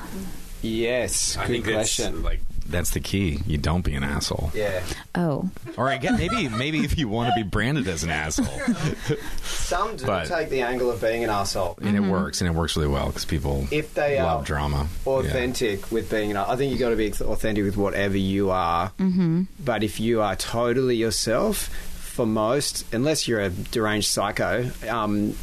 [0.61, 2.21] yes, I good think that's question.
[2.23, 3.39] like that's the key.
[3.45, 4.51] You don't be an asshole.
[4.53, 4.81] yeah,
[5.15, 8.45] Oh, Or I guess maybe maybe if you want to be branded as an asshole,
[9.43, 11.77] some do But- take the angle of being an asshole.
[11.81, 14.87] and it works, and it works really well because people If they love are drama.
[15.05, 15.11] Yeah.
[15.13, 18.91] authentic with being, I think you got to be authentic with whatever you are.
[18.99, 19.43] Mm-hmm.
[19.63, 25.35] But if you are totally yourself, for most, unless you're a deranged psycho, um,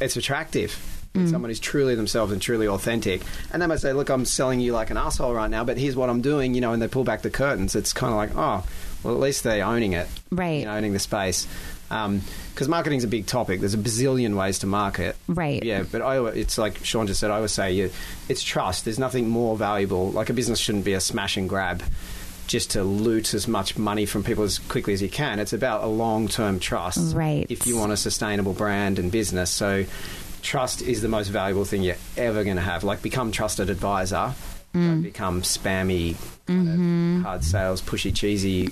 [0.00, 0.78] it's attractive.
[1.12, 3.20] When someone is truly themselves and truly authentic,
[3.52, 5.94] and they might say, "Look, I'm selling you like an asshole right now, but here's
[5.94, 7.74] what I'm doing," you know, and they pull back the curtains.
[7.74, 8.64] It's kind of like, oh,
[9.02, 10.60] well, at least they're owning it, Right.
[10.60, 11.46] You know, owning the space.
[11.90, 12.22] Um,
[12.54, 13.60] because marketing's a big topic.
[13.60, 15.62] There's a bazillion ways to market, Right.
[15.62, 17.30] Yeah, but I, it's like Sean just said.
[17.30, 17.90] I always say, you,
[18.30, 18.84] it's trust.
[18.86, 20.10] There's nothing more valuable.
[20.10, 21.82] Like a business shouldn't be a smash and grab,
[22.46, 25.38] just to loot as much money from people as quickly as you can.
[25.40, 27.44] It's about a long term trust, Right.
[27.50, 29.84] If you want a sustainable brand and business, so
[30.42, 32.84] trust is the most valuable thing you're ever going to have.
[32.84, 34.34] Like become trusted advisor.
[34.74, 34.88] Mm.
[34.88, 37.22] Don't become spammy, kind of mm-hmm.
[37.22, 38.70] hard sales, pushy, cheesy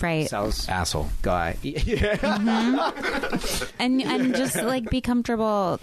[0.00, 0.28] right.
[0.28, 1.08] sales asshole.
[1.22, 1.56] guy.
[1.62, 2.16] Yeah.
[2.16, 3.64] Mm-hmm.
[3.78, 5.80] and and just like be comfortable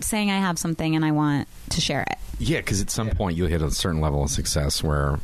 [0.00, 2.18] saying I have something and I want to share it.
[2.38, 5.18] Yeah, because at some point you'll hit a certain level of success where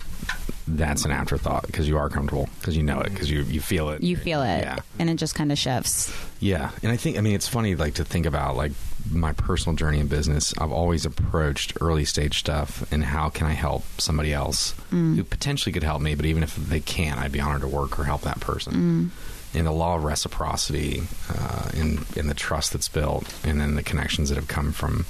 [0.67, 3.91] that's an afterthought because you are comfortable because you know it because you you feel
[3.91, 4.03] it.
[4.03, 4.79] You feel it, Yeah.
[4.99, 6.13] and it just kind of shifts.
[6.41, 8.73] Yeah, and I think I mean it's funny like to think about like
[9.11, 10.55] my personal journey in business.
[10.59, 15.73] I've always approached early stage stuff and how can I help somebody else who potentially
[15.73, 18.23] could help me, but even if they can't, I'd be honored to work or help
[18.23, 19.11] that person.
[19.55, 23.85] And the law of reciprocity, uh, in in the trust that's built, and then the
[23.85, 25.07] connections that have come from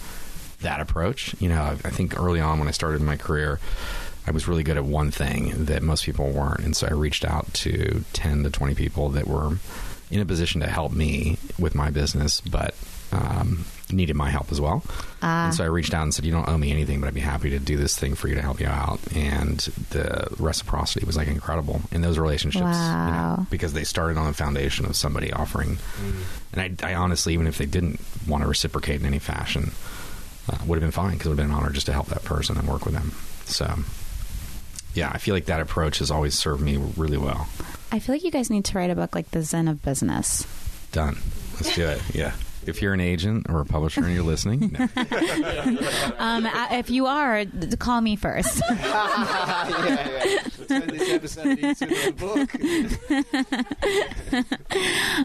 [0.60, 1.34] that approach.
[1.38, 3.58] You know, I, I think early on when I started my career.
[4.26, 7.24] I was really good at one thing that most people weren't, and so I reached
[7.24, 9.58] out to ten to twenty people that were
[10.10, 12.74] in a position to help me with my business, but
[13.12, 14.82] um, needed my help as well.
[15.22, 17.20] and so I reached out and said, "You don't owe me anything, but I'd be
[17.20, 19.58] happy to do this thing for you to help you out." And
[19.90, 24.34] the reciprocity was like incredible in those relationships, you know, because they started on the
[24.34, 25.78] foundation of somebody offering.
[26.52, 29.72] And I, I honestly, even if they didn't want to reciprocate in any fashion,
[30.50, 32.08] uh, would have been fine because it would have been an honor just to help
[32.08, 33.12] that person and work with them.
[33.46, 33.72] So.
[34.94, 37.48] yeah, I feel like that approach has always served me really well.
[37.90, 40.46] I feel like you guys need to write a book like The Zen of Business.
[40.92, 41.16] Done.
[41.54, 42.00] Let's do it.
[42.14, 42.32] Yeah.
[42.68, 44.88] If you're an agent or a publisher and you're listening, no.
[46.18, 48.60] Um, uh, if you are, d- call me first.
[48.70, 50.38] yeah, yeah.
[50.68, 52.50] Turn this episode into a book.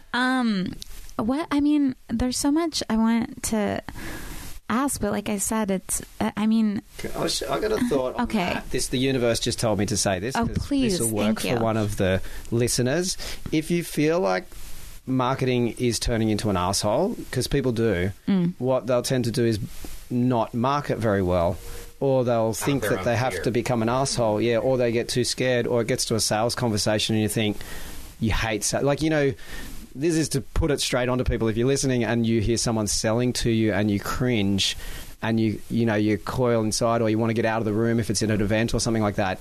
[0.14, 0.74] Um,
[1.18, 3.82] what I mean, there's so much I want to
[4.70, 6.02] ask, but like I said, it's.
[6.20, 6.82] uh, I mean,
[7.16, 8.16] I, was, I got a thought.
[8.16, 8.38] on Okay.
[8.54, 8.70] that.
[8.72, 10.36] This the universe just told me to say this.
[10.36, 11.58] Oh, 'cause please, This will work thank you.
[11.58, 12.22] for one of the
[12.52, 13.18] listeners.
[13.52, 14.46] If you feel like
[15.10, 18.54] marketing is turning into an asshole, because people do, Mm.
[18.60, 19.60] what they'll tend to do is
[20.10, 21.58] not market very well.
[22.00, 23.44] Or they'll think that own they have fear.
[23.44, 24.58] to become an asshole, yeah.
[24.58, 27.58] Or they get too scared, or it gets to a sales conversation and you think
[28.22, 28.86] you hate sales.
[28.86, 29.34] Like you know,
[29.96, 31.50] this is to put it straight onto people.
[31.50, 34.78] If you're listening and you hear someone selling to you and you cringe,
[35.22, 37.74] and you you know you coil inside, or you want to get out of the
[37.74, 39.38] room if it's in an event or something like that,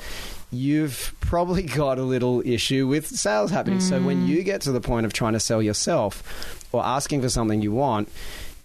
[0.51, 3.81] you've probably got a little issue with sales happening.
[3.81, 7.29] So when you get to the point of trying to sell yourself or asking for
[7.29, 8.09] something you want,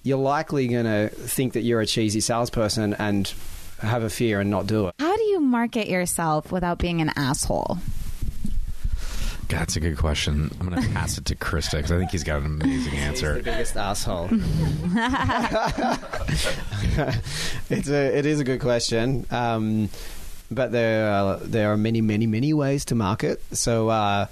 [0.03, 3.33] you're likely going to think that you're a cheesy salesperson and
[3.79, 4.95] have a fear and not do it.
[4.99, 7.77] how do you market yourself without being an asshole?
[9.49, 10.49] God, that's a good question.
[10.59, 13.35] I'm going to pass it to Christo because I think he's got an amazing answer.
[13.43, 14.29] biggest asshole.
[17.69, 19.89] it's a it is a good question, um,
[20.51, 23.41] but there are, there are many many many ways to market.
[23.55, 23.89] So.
[23.89, 24.27] Uh,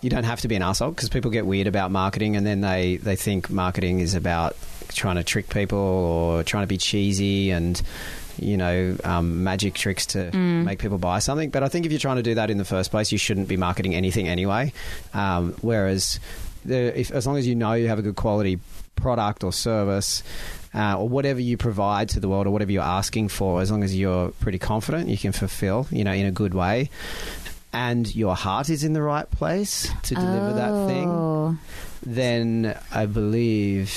[0.00, 2.60] you don't have to be an asshole because people get weird about marketing and then
[2.60, 4.56] they, they think marketing is about
[4.88, 7.82] trying to trick people or trying to be cheesy and
[8.38, 11.50] you know um, magic tricks to make people buy something.
[11.50, 13.48] But I think if you're trying to do that in the first place, you shouldn't
[13.48, 14.72] be marketing anything anyway.
[15.12, 16.20] Um, whereas
[16.64, 18.60] the, if, as long as you know you have a good quality
[18.94, 20.22] product or service.
[20.78, 23.82] Uh, or whatever you provide to the world, or whatever you're asking for, as long
[23.82, 26.88] as you're pretty confident, you can fulfill, you know, in a good way,
[27.72, 31.56] and your heart is in the right place to deliver that thing Oh.
[32.06, 33.90] then I believe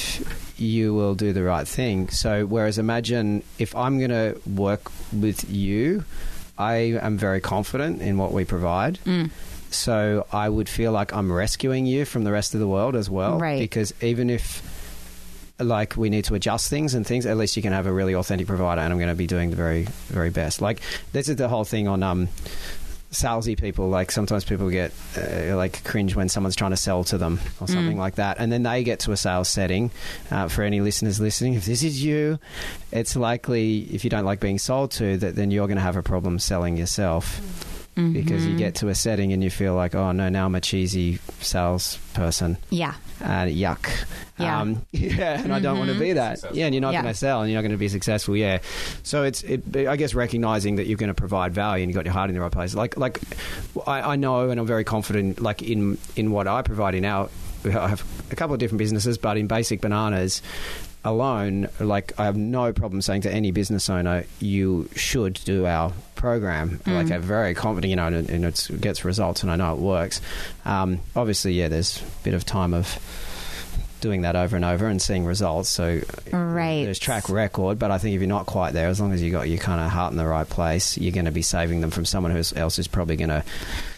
[0.58, 2.10] you will do the right thing.
[2.10, 6.04] So, whereas imagine if I'm going to work with you,
[6.58, 8.98] I am very confident in what we provide.
[9.06, 9.30] Mm.
[9.70, 13.10] So, I would feel like I'm rescuing you from the rest of the world as
[13.10, 13.38] well.
[13.39, 13.60] Right.
[13.60, 14.62] Because even if
[15.65, 18.13] like we need to adjust things and things, at least you can have a really
[18.15, 20.62] authentic provider, and I'm going to be doing the very, very best.
[20.62, 22.30] Like this is the whole thing on um,
[23.12, 23.89] salesy people.
[23.89, 27.67] Like sometimes people get uh, like cringe when someone's trying to sell to them or
[27.67, 29.91] something like that, and then they get to a sales setting.
[30.30, 32.39] Uh, for any listeners listening, if this is you,
[32.91, 35.97] it's likely if you don't like being sold to, that then you're going to have
[35.97, 37.41] a problem selling yourself.
[37.93, 40.62] Because you get to a setting and you feel like, oh no, now I'm a
[40.62, 42.95] cheesy salesperson Yeah.
[43.24, 43.88] Uh, yuck.
[44.40, 44.62] Yeah.
[44.62, 46.44] Um, yeah, and I don't want to be that.
[46.54, 47.02] Yeah, and you're not Yeah.
[47.04, 48.36] going to sell, and you're not going to be successful.
[48.36, 48.60] Yeah,
[49.04, 52.06] so it's, it, I guess, recognizing that you're going to provide value and you got
[52.06, 52.74] your heart in the right place.
[52.74, 53.20] Like, like
[53.88, 57.30] I, I know, and I'm very confident, like in in what I provide in our.
[57.64, 60.42] I have a couple of different businesses, but in Basic Bananas
[61.04, 65.94] alone, like I have no problem saying to any business owner, you should do our
[66.16, 66.80] program.
[66.86, 69.80] Like I'm very confident, you know, and, and it gets results, and I know it
[69.80, 70.22] works.
[70.66, 73.00] Um, obviously, yeah, there's a bit of time of
[74.02, 75.70] doing that over and over and seeing results.
[75.70, 76.84] So Right.
[76.84, 79.32] there's track record, but I think if you're not quite there, as long as you
[79.32, 81.92] got your kind of heart in the right place, you're going to be saving them
[81.92, 83.44] from someone who's, else who's probably going to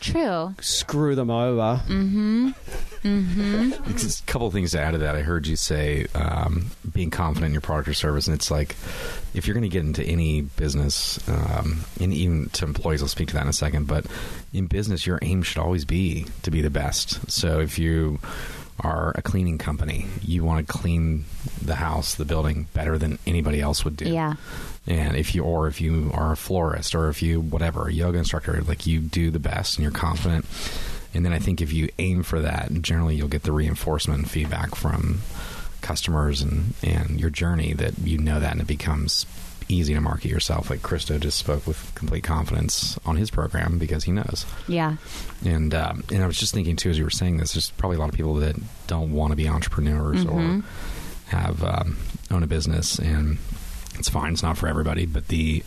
[0.02, 0.54] True.
[0.62, 1.82] screw them over.
[3.04, 5.16] Just a couple of things to add to that.
[5.16, 8.76] I heard you say um, being confident in your product or service, and it's like
[9.34, 13.28] if you're going to get into any business, um, and even to employees, I'll speak
[13.30, 13.88] to that in a second.
[13.88, 14.06] But
[14.54, 17.30] in business, your aim should always be to be the best.
[17.30, 18.20] So if you
[18.80, 21.26] are a cleaning company, you want to clean
[21.62, 24.10] the house, the building better than anybody else would do.
[24.10, 24.36] Yeah.
[24.88, 28.18] And if you, or if you are a florist, or if you, whatever, a yoga
[28.18, 30.46] instructor, like you do the best and you're confident.
[31.14, 34.30] And then I think if you aim for that, generally you'll get the reinforcement and
[34.30, 35.22] feedback from
[35.82, 39.26] customers and, and your journey that you know that and it becomes
[39.74, 40.70] easy to market yourself.
[40.70, 44.46] Like Christo just spoke with complete confidence on his program because he knows.
[44.68, 44.98] Yeah.
[45.46, 47.98] And um, and I was just thinking too, as you were saying this, there's probably
[47.98, 48.56] a lot of people that
[48.88, 50.64] don't want to be entrepreneurs or
[51.28, 51.98] have um,
[52.32, 53.38] own a business, and
[53.96, 54.34] it's fine.
[54.34, 55.64] It's not for everybody, but the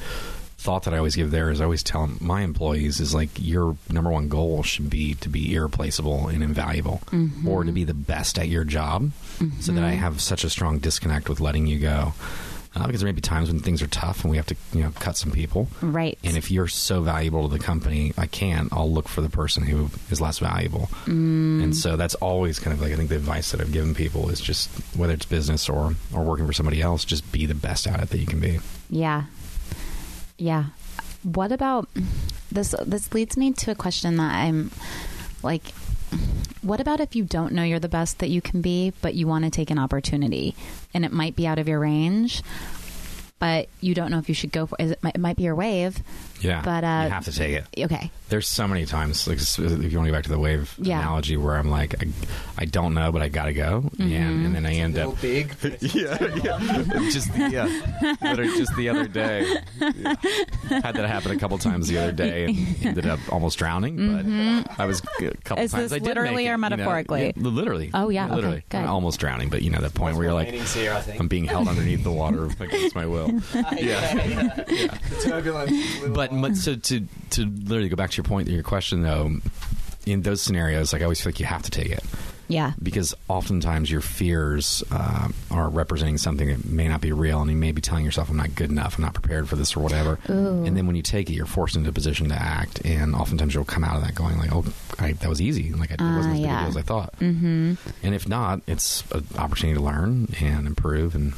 [0.58, 3.76] thought that I always give there is I always tell my employees is like your
[3.90, 7.02] number one goal should be to be irreplaceable and invaluable,
[7.46, 9.12] or to be the best at your job,
[9.60, 12.14] so that I have such a strong disconnect with letting you go.
[12.76, 14.82] Uh, because there may be times when things are tough and we have to, you
[14.82, 15.66] know, cut some people.
[15.80, 16.18] Right.
[16.22, 18.70] And if you're so valuable to the company, I can't.
[18.70, 20.90] I'll look for the person who is less valuable.
[21.06, 21.62] Mm.
[21.62, 24.28] And so that's always kind of like I think the advice that I've given people
[24.28, 27.86] is just whether it's business or or working for somebody else, just be the best
[27.86, 28.58] at it that you can be.
[28.90, 29.24] Yeah.
[30.36, 30.66] Yeah.
[31.22, 31.88] What about
[32.52, 34.70] this this leads me to a question that I'm
[35.42, 35.72] like
[36.62, 39.26] what about if you don't know you're the best that you can be but you
[39.26, 40.54] want to take an opportunity
[40.92, 42.42] and it might be out of your range
[43.38, 46.02] but you don't know if you should go for it it might be your wave
[46.46, 47.84] Yeah, But, uh, you have to take it.
[47.90, 49.64] okay There's so many times, like if you
[49.98, 51.00] want to go back to the wave Yeah.
[51.00, 52.08] analogy, where I'm like, I,
[52.58, 54.12] I don't know, but I gotta go, Mm-hmm.
[54.12, 55.54] and, and then I end up big.
[55.80, 56.58] yeah, yeah.
[57.10, 57.66] Just yeah,
[58.22, 59.44] literally just the other day,
[60.68, 63.96] had that happen a couple times the other day, and ended up almost drowning.
[64.66, 65.90] But I was a couple Is times.
[65.90, 66.68] this I did literally make it, or you know.
[66.70, 67.26] metaphorically?
[67.36, 67.90] Yeah, literally.
[67.94, 68.64] Oh, yeah, okay, literally.
[68.68, 68.84] good.
[68.84, 71.20] Almost drowning, but you know that point where you're like, here, I think.
[71.20, 73.30] I'm being held underneath the water against my will.
[73.76, 74.64] Yeah.
[75.22, 75.72] Turbulence.
[76.08, 79.30] but, but so to to literally go back to your point, your question though,
[80.06, 82.04] in those scenarios, like I always feel like you have to take it
[82.48, 87.50] yeah because oftentimes your fears uh, are representing something that may not be real, and
[87.50, 88.96] you may be telling yourself, "I'm not good enough.
[88.98, 90.64] I'm not prepared for this, or whatever." Ooh.
[90.64, 93.52] And then when you take it, you're forced into a position to act, and oftentimes
[93.52, 94.64] you'll come out of that going like, "Oh,
[95.00, 95.72] I, that was easy.
[95.72, 96.60] Like it Ah, wasn't as big a yeah.
[96.60, 97.74] deal as I thought." Mm-hmm.
[98.04, 101.32] And if not, it's an opportunity to learn and improve, and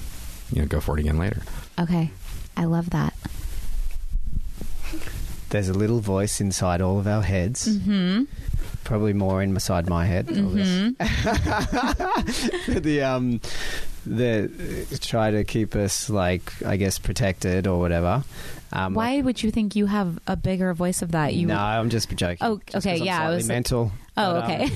[0.53, 1.41] you know, go for it again later.
[1.79, 2.11] okay
[2.57, 3.15] i love that
[5.51, 7.69] There's a little voice inside all of our heads.
[7.79, 8.25] mm-hmm
[8.85, 10.29] Probably more inside my head.
[10.29, 10.95] this.
[12.69, 13.41] the um,
[14.07, 14.51] the
[15.01, 18.25] try to keep us like I guess protected or whatever.
[18.73, 21.91] Um, why would you think you have a bigger voice of that you no, I'm
[21.91, 22.39] just joking.
[22.41, 23.93] Oh, Just okay, yeah, I was- mental.
[24.19, 24.69] Oh But, um, okay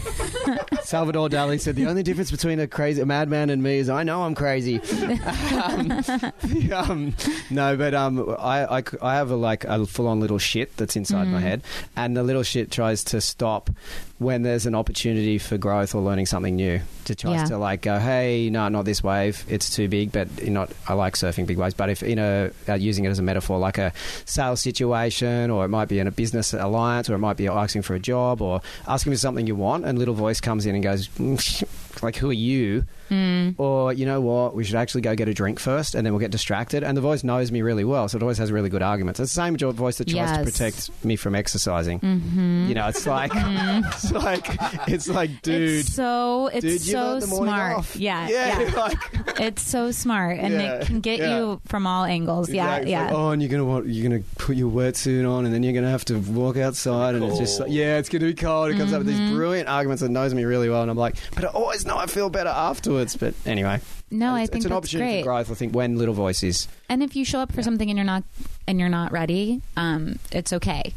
[0.82, 4.02] Salvador Dali said the only difference between a crazy a madman and me is I
[4.02, 4.76] know I'm crazy.
[4.80, 7.14] um, the, um,
[7.50, 10.96] no, but um, I, I, I have a like a full on little shit that's
[10.96, 11.62] inside my head,
[11.96, 13.70] and the little shit tries to stop
[14.18, 16.80] when there's an opportunity for growth or learning something new.
[17.06, 17.44] To tries Yeah.
[17.46, 19.44] to like go, hey, no, not this wave.
[19.48, 20.70] It's too big, but you're not.
[20.88, 23.58] I like surfing big waves, but if you know, uh, using it as a metaphor,
[23.58, 23.92] like a
[24.24, 27.82] sales situation, or it might be in a business alliance, or it might be asking
[27.82, 30.82] for a job, or asking for something you want, and little voice comes in and
[30.82, 32.84] goes, mm, like, who are you?
[33.12, 33.54] Mm.
[33.58, 36.20] Or you know what, we should actually go get a drink first, and then we'll
[36.20, 36.82] get distracted.
[36.82, 39.20] And the voice knows me really well, so it always has really good arguments.
[39.20, 42.00] It's the same voice that tries to protect me from exercising.
[42.00, 42.66] mm-hmm.
[42.68, 44.46] You know, it's like, it's like,
[44.88, 45.80] it's like, dude.
[45.80, 48.98] it's so it's dude, so got the morning smart yeah yeah, yeah like,
[49.40, 51.38] it's so smart and Yeah, it can get yeah.
[51.38, 52.90] you from all angles Exactly.
[52.90, 55.62] yeah yeah oh, and you're gonna want, you're gonna put your wetsuit on, and then
[55.62, 58.70] you're gonna have to walk outside, and it's just like, yeah, it's gonna be cold.
[58.70, 59.26] It comes up with Mm-hmm.
[59.26, 61.96] these brilliant arguments that knows me really well, and I'm like, but I always know
[61.98, 63.01] I feel better afterwards.
[63.18, 63.80] But anyway,
[64.10, 65.50] no i it's, think it's an that's opportunity great for growth.
[65.50, 68.24] I think when little voices, and if you show up for something and you're not
[68.66, 70.92] and you're not ready um it's okay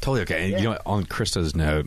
[0.00, 0.44] Totally okay.
[0.44, 1.86] And You know, what, on Christo's note,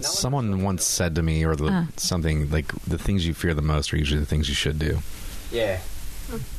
[0.00, 1.86] someone once said to me, or the, Ah.
[1.96, 4.98] something like, "The things you fear the most are usually the things you should do."
[5.50, 5.80] yeah,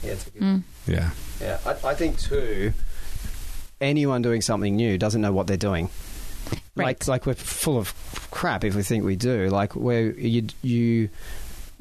[0.03, 0.63] yeah, it's a good Mm.
[0.87, 1.09] Yeah,
[1.39, 2.73] Yeah, I, I think too.
[3.81, 5.89] Anyone doing something new doesn't know what they're doing.
[6.75, 6.85] Right.
[6.85, 7.93] Like, like we're full of
[8.31, 9.47] crap if we think we do.
[9.49, 11.09] Like, where you you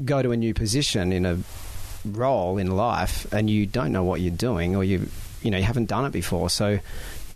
[0.04, 1.38] go to a new position in a
[2.04, 5.08] role in life and you don't know what you're doing, or you
[5.42, 6.78] you know you haven't done it before, so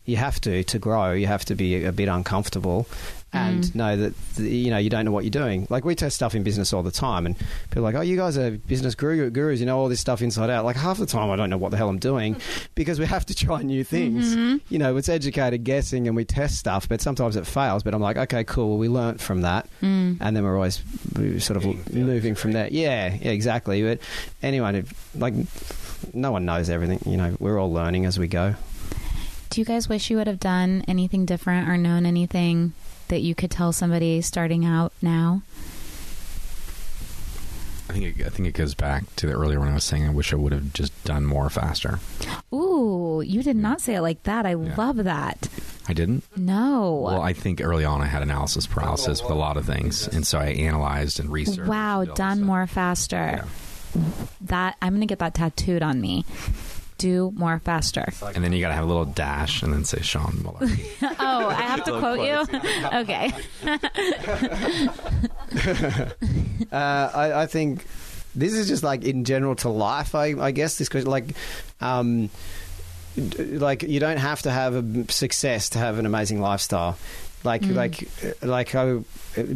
[0.05, 1.13] you have to to grow.
[1.13, 2.87] You have to be a bit uncomfortable.
[3.35, 3.74] And Mm.
[3.74, 5.66] know that you know you don't know what you're doing.
[5.70, 7.35] Like we test stuff in business all the time, and
[7.70, 9.59] people are like, "Oh, you guys are business guru- gurus.
[9.59, 11.70] You know all this stuff inside out." Like half the time, I don't know what
[11.70, 12.37] the hell I'm doing
[12.74, 14.37] because we have to try new things.
[14.37, 14.57] Mm-hmm.
[14.68, 17.83] You know, it's educated guessing, and we test stuff, but sometimes it fails.
[17.83, 18.68] But I'm like, okay, cool.
[18.70, 20.18] Well, we learnt from that, Mm.
[20.20, 20.83] and then we're always
[21.39, 21.64] sort of
[21.95, 22.68] moving from there.
[22.70, 23.83] Yeah, yeah, exactly.
[23.83, 23.99] But
[24.43, 24.85] anyway,
[25.16, 25.33] like
[26.12, 27.01] no one knows everything.
[27.07, 28.57] You know, we're all learning as we go.
[29.51, 32.72] do you guys wish you would have done anything different or known anything
[33.13, 35.43] that you could tell somebody starting out now
[37.91, 40.07] I think it, I think it goes back to the earlier when I was saying
[40.07, 42.01] I wish I would have just done more faster.
[42.55, 44.75] ooh you did not say it like that i Yeah.
[44.77, 45.49] love that
[45.89, 46.25] I didn't.
[46.37, 50.07] no Well, I think early on I had analysis paralysis with a lot of things,
[50.09, 51.69] and so I analyzed and researched.
[51.69, 53.45] wow and done more faster
[53.95, 54.01] Yeah.
[54.41, 56.25] that i'm gonna get that tattooed on me
[57.03, 58.07] do more faster.
[58.34, 60.59] And then you got to have a little dash, and then say Sean Muller.
[61.18, 62.44] oh i have to quote you
[62.94, 63.32] okay
[66.72, 67.86] Uh, I, I think
[68.34, 70.14] this is just like in general to life.
[70.14, 71.34] I, I guess this question, like,
[71.82, 72.30] um,
[73.16, 76.96] like you don't have to have a success to have an amazing lifestyle.
[77.45, 78.99] Like, like, uh, like I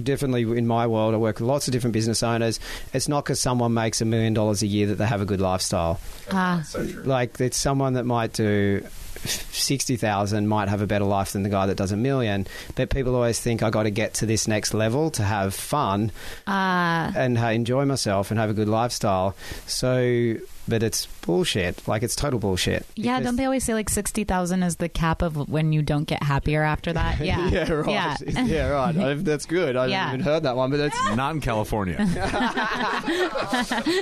[0.03, 2.61] definitely in my world, I work with lots of different business owners.
[2.93, 5.41] It's not because someone makes a million dollars a year that they have a good
[5.41, 6.01] lifestyle.
[6.33, 6.65] ah
[7.05, 8.85] Like, it's someone that might do.
[9.27, 13.15] 60,000 might have a better life than the guy that does a million but people
[13.15, 16.13] always think I got to get to this next level to have fun
[16.47, 19.35] ah and uh, enjoy myself and have a good lifestyle.
[19.67, 20.37] So
[20.69, 21.87] but it's bullshit.
[21.89, 22.85] Like it's total bullshit.
[22.97, 26.05] Yeah, don't they always say like sixty thousand is the cap of when you don't
[26.05, 27.21] get happier after that?
[27.27, 28.17] Yeah, yeah, right.
[28.27, 28.43] Yeah.
[28.45, 28.97] Yeah, right.
[28.97, 29.77] I, that's good.
[29.77, 30.05] I Yeah.
[30.07, 31.97] haven't even heard that one, but that's Not in California.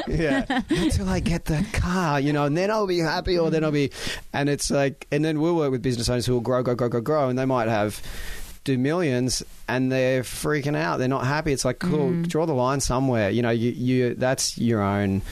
[0.09, 0.63] yeah.
[0.71, 3.71] Until I get the car, you know, and then I'll be happy, or then I'll
[3.71, 3.91] be,
[4.33, 6.89] and it's like, and then we'll work with business owners who will grow, grow, grow,
[6.89, 8.01] grow, grow, and they might have
[8.65, 10.99] do millions, and they're freaking out.
[10.99, 11.53] They're not happy.
[11.53, 12.29] It's like, cool, Mm.
[12.29, 13.31] draw the line somewhere.
[13.31, 15.23] You know, you, you that's your own.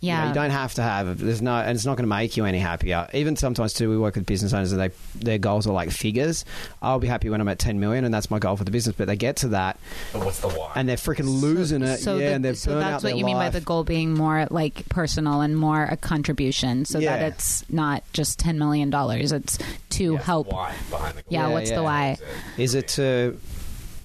[0.00, 0.28] You, know, Yeah.
[0.28, 1.18] you don't have to have.
[1.18, 3.06] There's no, and it's not going to make you any happier.
[3.14, 6.44] Even sometimes too, we work with business owners, and they their goals are like figures.
[6.80, 8.96] I'll be happy when I'm at 10 million, and that's my goal for the business.
[8.96, 9.78] But they get to that,
[10.12, 10.72] but what's the why?
[10.74, 11.98] and they're freaking losing it.
[11.98, 13.84] So, yeah, the- and they've so that's out what their you mean by the goal
[13.84, 17.16] being more like personal and more a contribution, so Yeah.
[17.18, 19.30] that it's not just ten million dollars.
[19.30, 19.56] It's
[19.90, 20.50] to help.
[20.52, 21.76] why behind the Yeah, Yeah, what's yeah.
[21.76, 22.16] the why?
[22.58, 23.38] Is it to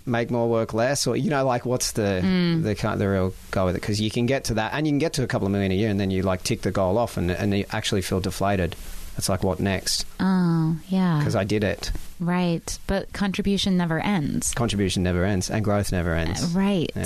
[0.08, 2.64] make more work less, or you know, like what's the Mm.
[2.64, 3.82] the kind the real goal with it?
[3.82, 5.72] Because you can get to that, and you can get to a couple of million
[5.72, 8.20] a year, and then you like tick the goal off, and and you actually feel
[8.20, 8.76] deflated.
[9.18, 10.06] It's like what next?
[10.20, 11.92] Oh, yeah, Because I did it.
[12.20, 12.78] right.
[12.86, 14.54] But contribution never ends.
[14.54, 16.44] Contribution never ends, and growth never ends.
[16.44, 16.92] Uh, right.
[16.96, 17.06] Yeah.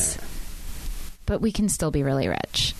[1.25, 2.73] But we can still be really rich.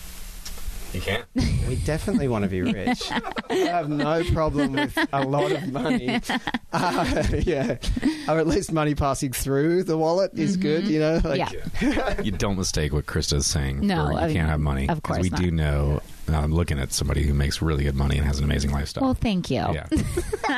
[0.93, 1.25] You can't.
[1.71, 3.09] We definitely want to be rich.
[3.49, 6.19] I have no problem with a lot of money.
[6.73, 7.75] Uh, yeah,
[8.29, 10.85] or at least money passing through the wallet is good.
[10.87, 12.21] You know, like, yeah.
[12.21, 13.85] You don't mistake what Christo's saying.
[13.85, 14.87] No, for you I mean, can't have money.
[14.87, 15.41] of 'Cause course we not.
[15.41, 16.01] do know.
[16.29, 19.03] I'm looking at somebody who makes really good money and has an amazing lifestyle.
[19.03, 19.57] Well, thank you.
[19.57, 19.87] yeah.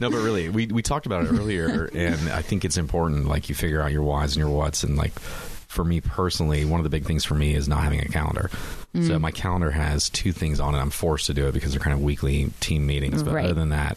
[0.00, 3.26] no, but really, we we talked about it earlier, and I think it's important.
[3.26, 6.80] Like you figure out your whys and your whats, and like for me personally, one
[6.80, 8.50] of the big things for me is not having a calendar.
[8.92, 9.20] So Mm.
[9.20, 10.78] my calendar has two things on it.
[10.78, 13.22] I'm forced to do it because they're kind of weekly team meetings.
[13.22, 13.44] But Right.
[13.44, 13.96] other than that,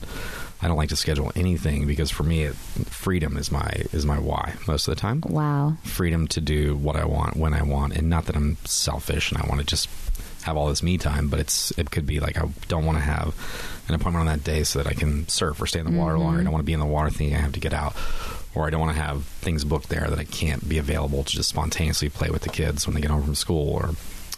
[0.64, 4.18] I don't like to schedule anything because for me, it, freedom is my is my
[4.18, 5.76] why most of the time Wow.
[5.84, 9.41] freedom to do what I want when I want, and not that I'm selfish and
[9.41, 9.89] I want to just
[10.43, 13.03] have all this me time, but it's it could be like I don't want to
[13.03, 13.36] have
[13.89, 16.18] an appointment on that day so that I can surf or stay in the water
[16.18, 16.36] longer.
[16.36, 16.43] I mm-hmm.
[16.45, 17.95] don't want to be in the water thinking I have to get out,
[18.55, 21.32] or I don't want to have things booked there that I can't be available to
[21.32, 23.89] just spontaneously play with the kids when they get home from school or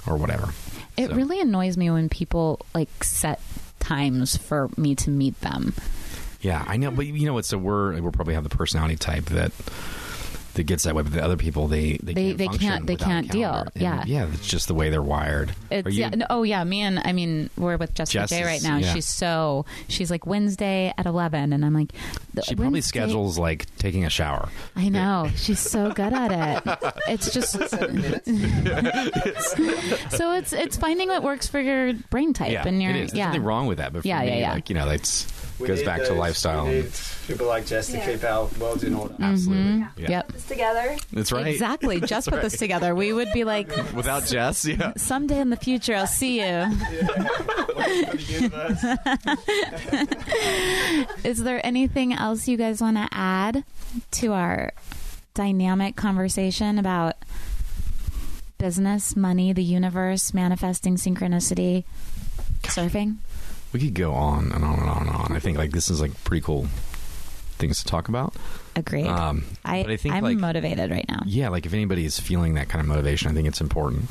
[0.08, 0.54] or whatever.
[0.98, 3.40] It So- really annoys me when people like set
[3.80, 5.74] times for me to meet them.
[6.42, 7.46] Yeah, I know, but you know what?
[7.46, 9.52] So we're we probably have the personality type that
[10.54, 12.96] that gets that way, but the other people they they They- can't they can't- they
[12.96, 13.50] can't deal.
[13.50, 13.72] calendar.
[13.76, 14.04] And Yeah.
[14.06, 15.54] yeah, it's just the way they're wired.
[15.70, 18.30] It's Are you- yeah, no, oh yeah, me and I mean we're with Jessica Jess
[18.30, 18.78] J right now.
[18.78, 18.94] yeah.
[18.94, 21.92] She's so she's like Wednesday at eleven, and I'm like,
[22.34, 24.48] "The- She probably Wednesday-" schedules like taking a shower.
[24.78, 26.94] I know she's so good at it.
[27.10, 27.52] It's just
[30.12, 33.12] so it's it's finding what works for your brain type Yeah, and your it is.
[33.12, 33.26] There's yeah.
[33.28, 33.92] nothing wrong with that.
[33.94, 34.54] But for Yeah, me, yeah, yeah.
[34.54, 34.86] like you know,
[35.60, 36.66] that's goes back to lifestyle.
[37.28, 39.14] people like Jess to keep our worlds in order.
[39.14, 39.24] Mm-hmm.
[39.24, 39.88] Absolutely.
[39.98, 40.10] Yeah.
[40.10, 40.98] Yep, together.
[41.14, 41.48] That's right.
[41.48, 42.02] exactly.
[42.02, 42.94] Just put this together.
[42.94, 44.94] We would be like, Without Jess, yeah.
[44.98, 46.46] someday in the future, I'll see you.
[51.24, 53.64] Is there anything else you guys want to add
[54.12, 54.72] to our
[55.34, 57.16] dynamic conversation about
[58.58, 61.84] business, money, the universe, manifesting synchronicity,
[62.64, 63.18] surfing?
[63.76, 65.32] We could go on and on and on and on.
[65.34, 66.68] I think like this is like pretty cool
[67.58, 68.34] things to talk about.
[68.74, 69.06] Agreed.
[69.06, 71.24] Um, I, but I think I'm like motivated right now.
[71.26, 74.10] yeah, like if anybody is feeling that kind of motivation, I think it's important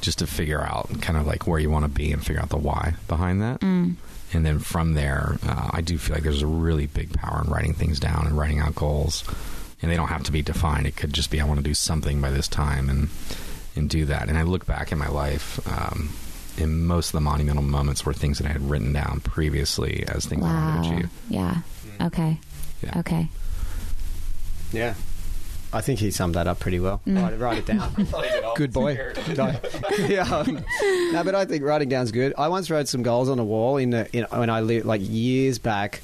[0.00, 2.48] just to figure out kind of like where you want to be and figure out
[2.48, 3.60] the why behind that.
[3.60, 3.96] Mm.
[4.32, 7.50] And then from there, uh, I do feel like there's a really big power in
[7.50, 9.22] writing things down and writing out goals.
[9.82, 10.86] And they don't have to be defined.
[10.86, 13.10] It could just be I want to do something by this time and
[13.76, 14.30] and do that.
[14.30, 16.14] And I look back in my life, um,
[16.58, 20.26] in most of the monumental moments were things that I had written down previously as
[20.26, 20.96] things I wanted to Wow.
[20.96, 21.10] achieve.
[21.28, 21.56] Yeah.
[22.00, 22.38] Okay.
[22.82, 22.98] Yeah.
[23.00, 23.28] Okay.
[24.72, 24.94] Yeah.
[25.70, 27.00] I think he summed that up pretty well.
[27.06, 27.22] Mm.
[27.22, 27.92] Write, it- write it down.
[28.56, 28.98] good boy.
[29.36, 29.54] No.
[30.06, 30.22] yeah.
[30.22, 30.64] um,
[31.12, 32.32] no, but I think writing down's good.
[32.38, 35.02] I once wrote some goals on a wall in, the, in when I lived like
[35.04, 36.00] years back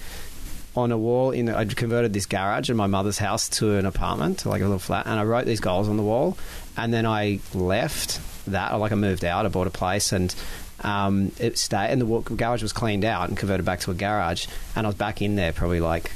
[0.76, 4.40] on a wall in I'd converted this garage in my mother's house to an apartment,
[4.40, 6.36] to like a little flat, and I wrote these goals on the wall,
[6.76, 10.34] and then I left that, like I moved out, I bought a place, and
[10.82, 14.46] um, it stayed, and the garage was cleaned out and converted back to a garage,
[14.76, 16.10] and I was back in there probably like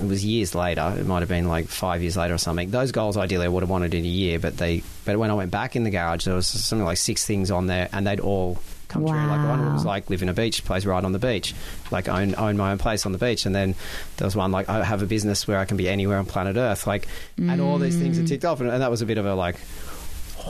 [0.00, 0.94] it was years later.
[0.96, 2.70] It might have been like five years later or something.
[2.70, 4.82] Those goals, ideally, I would have wanted in a year, but they.
[5.04, 7.66] But when I went back in the garage, there was something like six things on
[7.66, 9.14] there, and they'd all come true.
[9.14, 11.54] Like one was like live in a beach place right on the beach,
[11.90, 13.74] like own own my own place on the beach, and then
[14.16, 16.56] there was one like I have a business where I can be anywhere on planet
[16.56, 19.18] Earth, like, and all these things are ticked off, and, and that was a bit
[19.18, 19.56] of a like.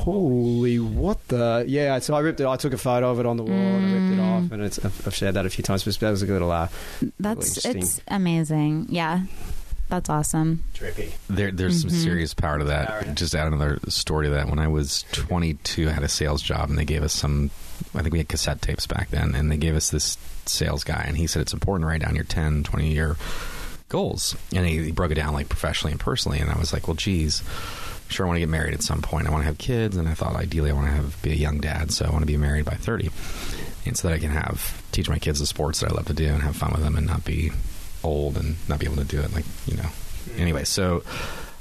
[0.05, 1.99] Holy what the yeah!
[1.99, 2.47] So I ripped it.
[2.47, 4.63] I took a photo of it on the wall and I ripped it off, and
[4.63, 5.85] it's, I've I've shared that a few times.
[5.85, 6.69] But that was a good little uh,
[7.21, 7.83] That's interesting.
[7.83, 8.87] it's amazing.
[8.91, 9.23] Yeah.
[9.89, 10.65] That's awesome.
[10.75, 11.13] Trippy.
[11.31, 11.89] There, there's Mm-hmm.
[11.89, 12.89] some serious power to that.
[12.89, 13.15] Power.
[13.15, 14.51] Just add another story to that.
[14.51, 17.51] When I was 22, I had a sales job, and they gave us some.
[17.95, 21.05] I think we had cassette tapes back then, and they gave us this sales guy,
[21.09, 23.17] and he said it's important to write down your 10, 20 year
[23.89, 26.87] goals, and he, he broke it down like professionally and personally, and I was like,
[26.87, 27.43] well, geez.
[28.09, 29.27] Sure, I want to get married at some point.
[29.27, 31.35] I want to have kids, and I thought ideally I want to have be a
[31.37, 33.11] young dad, so I want to be married by 30,
[33.87, 36.15] and so that I can have teach my kids the sports that I love to
[36.15, 37.53] do and have fun with them, and not be
[38.05, 39.83] old and not be able to do it like you know.
[39.83, 40.41] Hmm.
[40.41, 41.03] Anyway so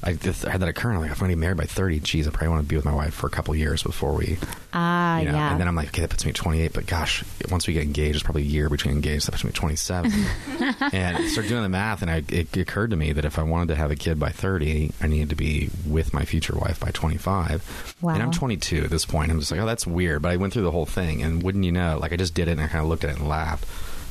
[0.03, 1.99] I just had that occur I'm like if I'm going to be married by 30
[2.01, 4.37] geez I probably want to be with my wife for a couple years before we
[4.73, 5.51] Ah, you know yeah.
[5.51, 7.83] and then I'm like okay that puts me at 28 but gosh once we get
[7.83, 10.11] engaged it's probably a year between engaged that puts me at 27
[10.93, 13.43] and I started doing the math and I, it occurred to me that if I
[13.43, 16.79] wanted to have a kid by 30 I needed to be with my future wife
[16.79, 18.13] by 25 Wow.
[18.13, 20.53] and I'm 22 at this point I'm just like oh that's weird but I went
[20.53, 22.67] through the whole thing and wouldn't you know like I just did it and I
[22.67, 23.65] kind of looked at it and laughed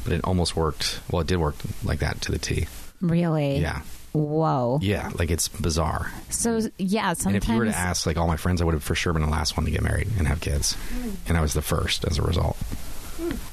[0.04, 2.66] but it almost worked well it did work like that to the T
[3.00, 3.58] really?
[3.58, 3.82] yeah
[4.16, 4.78] Whoa.
[4.80, 6.10] yeah, like it's bizarre.
[6.30, 7.26] So yeah, sometimes.
[7.26, 9.12] And if you were to ask like all my friends, I would have for sure
[9.12, 10.76] been the last one to get married and have kids,
[11.28, 12.56] and I was the first as a result.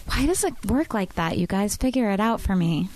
[0.05, 1.37] why does it work like that?
[1.37, 2.89] You guys figure it out for me.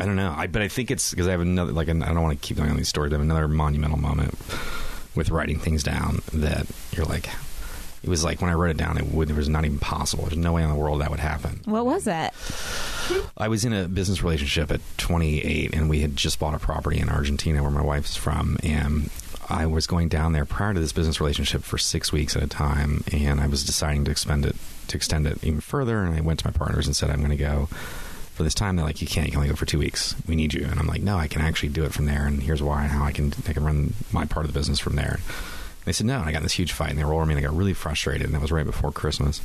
[0.00, 2.22] I don't know, I but I think it's because I have another like I don't
[2.22, 3.12] want to keep going on these stories.
[3.12, 4.34] I have another monumental moment
[5.14, 7.28] with writing things down that you're like,
[8.02, 10.24] it was like when I wrote it down, it would it was not even possible.
[10.24, 11.60] There's no way in the world that would happen.
[11.64, 12.32] What was it?
[13.36, 16.98] I was in a business relationship at 28, and we had just bought a property
[16.98, 19.10] in Argentina where my wife's from, and
[19.48, 22.46] I was going down there prior to this business relationship for six weeks at a
[22.46, 24.56] time, and I was deciding to expend it
[24.88, 26.02] to extend it even further.
[26.02, 27.68] And I went to my partners and said, "I'm going to go."
[28.34, 29.26] For this time, they're like, "You can't.
[29.26, 30.14] You can only go for two weeks.
[30.26, 32.26] We need you." And I'm like, "No, I can actually do it from there.
[32.26, 32.82] And here's why.
[32.84, 35.20] And how I can I can run my part of the business from there."
[35.84, 37.34] They said no, and I got in this huge fight, and they rolled over me,
[37.34, 39.40] and I got really frustrated, and that was right before Christmas.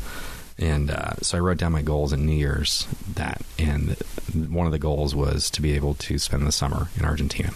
[0.60, 3.96] And uh, so I wrote down my goals in New Year's that, and
[4.34, 7.50] one of the goals was to be able to spend the summer in Argentina,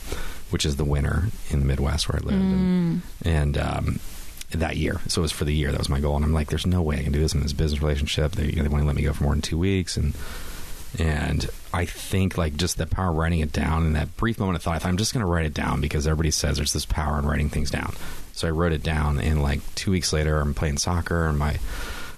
[0.51, 3.99] which is the winter in the Midwest where I lived, and, and um,
[4.51, 5.01] that year.
[5.07, 5.71] So it was for the year.
[5.71, 7.41] That was my goal, and I'm like, there's no way I can do this in
[7.41, 8.33] this business relationship.
[8.33, 10.13] They, you know, they want to let me go for more than two weeks, and
[10.99, 14.57] and I think like just the power of writing it down in that brief moment
[14.57, 16.73] of thought, I thought I'm just going to write it down because everybody says there's
[16.73, 17.93] this power in writing things down.
[18.33, 21.53] So I wrote it down, and like two weeks later, I'm playing soccer, and my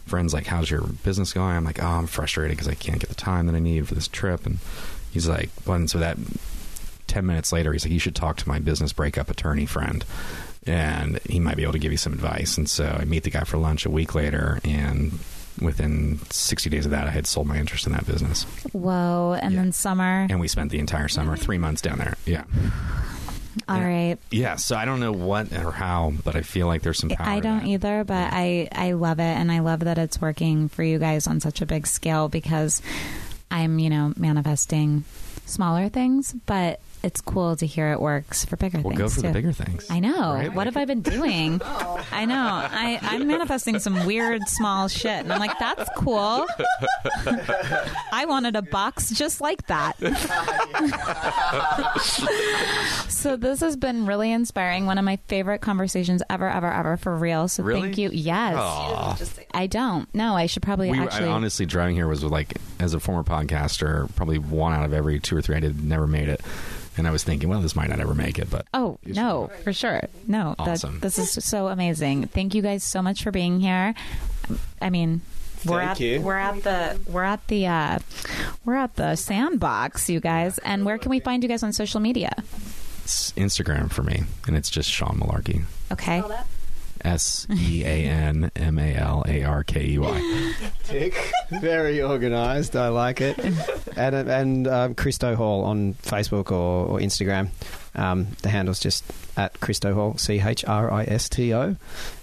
[0.06, 3.10] friend's like, "How's your business going?" I'm like, "Oh, I'm frustrated because I can't get
[3.10, 4.60] the time that I need for this trip." And
[5.12, 6.18] he's like, "Well," and so that
[7.08, 10.06] ten minutes later, he's like, "You should talk to my business breakup attorney friend."
[10.66, 12.58] And he might be able to give you some advice.
[12.58, 15.20] And so I meet the guy for lunch a week later, and
[15.62, 18.44] within 60 days of that, I had sold my interest in that business.
[18.72, 19.38] Whoa.
[19.42, 19.62] And Yeah.
[19.62, 20.28] then summer.
[20.30, 22.16] And we spent the entire summer, three months down there.
[22.26, 22.44] Yeah.
[23.70, 23.86] All yeah.
[23.88, 24.18] right.
[24.32, 24.56] Yeah.
[24.56, 27.28] So I don't know what or how, but I feel like there's some power.
[27.28, 30.82] I don't either, but I I love it, and I love that it's working for
[30.84, 32.82] you guys on such a big scale because
[33.52, 35.04] I'm you know manifesting
[35.46, 39.16] smaller things, but it's cool to hear it works for bigger We'll things go for
[39.22, 39.28] too.
[39.28, 39.88] the bigger things.
[39.90, 40.34] I know.
[40.34, 40.54] Right?
[40.54, 41.62] What have I been doing?
[42.12, 42.36] I know.
[42.36, 45.12] I, I'm manifesting some weird small shit.
[45.24, 46.46] And I'm like, that's cool.
[48.14, 49.94] I wanted a box just like that.
[53.10, 54.86] so this has been really inspiring.
[54.86, 57.48] One of my favorite conversations ever, ever, ever for real.
[57.48, 57.82] So Really?
[57.82, 58.10] thank you.
[58.12, 59.40] Yes.
[59.54, 60.14] I don't.
[60.14, 61.28] No, I should probably We actually.
[61.28, 65.20] I honestly driving here was like as a former podcaster, probably one out of every
[65.20, 66.42] two or three I did never made it,
[66.98, 69.74] and I was thinking, well, this might not ever make it, but Oh no, for
[69.74, 70.02] sure.
[70.28, 70.94] No, Awesome.
[70.96, 72.28] that, this is so amazing.
[72.28, 73.94] Thank you guys so much for being here.
[74.82, 75.22] I mean,
[75.66, 76.22] we're Thank at you.
[76.22, 78.00] we're at the we're at the uh,
[78.66, 80.58] we're at the sandbox, you guys.
[80.60, 82.34] And where can we find you guys on social media?
[83.04, 85.64] it's Instagram for me, and it's just Sean Malarkey.
[85.92, 86.22] Okay,
[87.04, 90.54] S E A N M A L A R K E Y.
[90.84, 91.32] Tick.
[91.62, 92.76] Very organised.
[92.76, 93.38] I like it.
[93.96, 97.50] And and um, Christo Hall on Facebook or, or Instagram.
[97.96, 99.04] Um, the handle's just
[99.38, 100.18] at Christo Hall.
[100.18, 101.76] C H R I S T O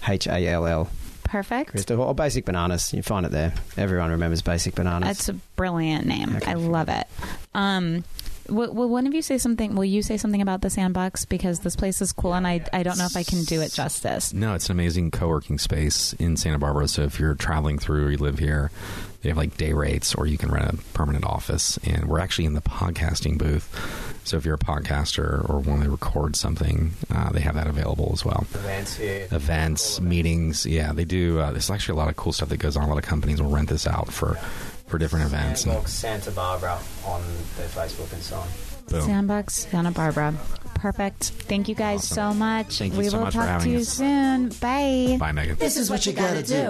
[0.07, 0.89] H A L L.
[1.23, 1.71] perfect.
[1.71, 2.07] Christo Hall.
[2.07, 2.93] Or Basic Bananas.
[2.93, 3.53] You find it there.
[3.77, 5.07] Everyone remembers Basic Bananas.
[5.07, 6.35] That's a brilliant name.
[6.37, 6.51] Okay.
[6.51, 7.07] I love it.
[7.53, 8.03] Um,
[8.49, 9.75] will, will one of you say something?
[9.75, 12.83] Will you say something about the sandbox because this place is cool and I I
[12.83, 14.33] don't know if I can do it justice.
[14.33, 16.87] No, it's an amazing co-working space in Santa Barbara.
[16.87, 18.71] So if you're traveling through or you live here,
[19.21, 21.77] they have like day rates, or you can rent a permanent office.
[21.83, 23.69] And we're actually in the podcasting booth.
[24.23, 28.11] So if you're a podcaster or want to record something, uh, they have that available
[28.13, 28.45] as well.
[28.53, 29.27] Events here.
[29.31, 31.39] Events, meetings, yeah, they do.
[31.39, 32.83] Uh, there's actually a lot of cool stuff that goes on.
[32.83, 34.39] A lot of companies will rent this out for
[34.91, 35.63] for different events.
[35.63, 37.21] And Sandbox Santa Barbara on
[37.57, 38.47] their Facebook and so on.
[38.89, 39.01] boom.
[39.01, 40.35] Sandbox, Santa Barbara.
[40.75, 41.23] Perfect.
[41.47, 42.15] Thank you guys Awesome.
[42.15, 42.77] so much.
[42.79, 43.87] Thank you we so will much for talk to you us.
[43.89, 44.49] soon.
[44.49, 45.17] Bye.
[45.19, 45.55] Bye, Megan.
[45.57, 46.69] This is what you gotta do.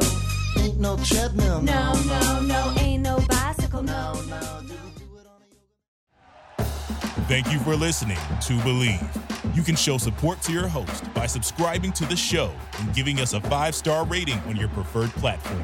[0.59, 1.61] Ain't no treadmill.
[1.61, 4.39] No, no, no, ain't no bicycle, no, no.
[7.27, 9.55] Thank you for listening to Bleav.
[9.55, 13.31] You can show support to your host by subscribing to the show and giving us
[13.33, 15.63] a five star rating on your preferred platform.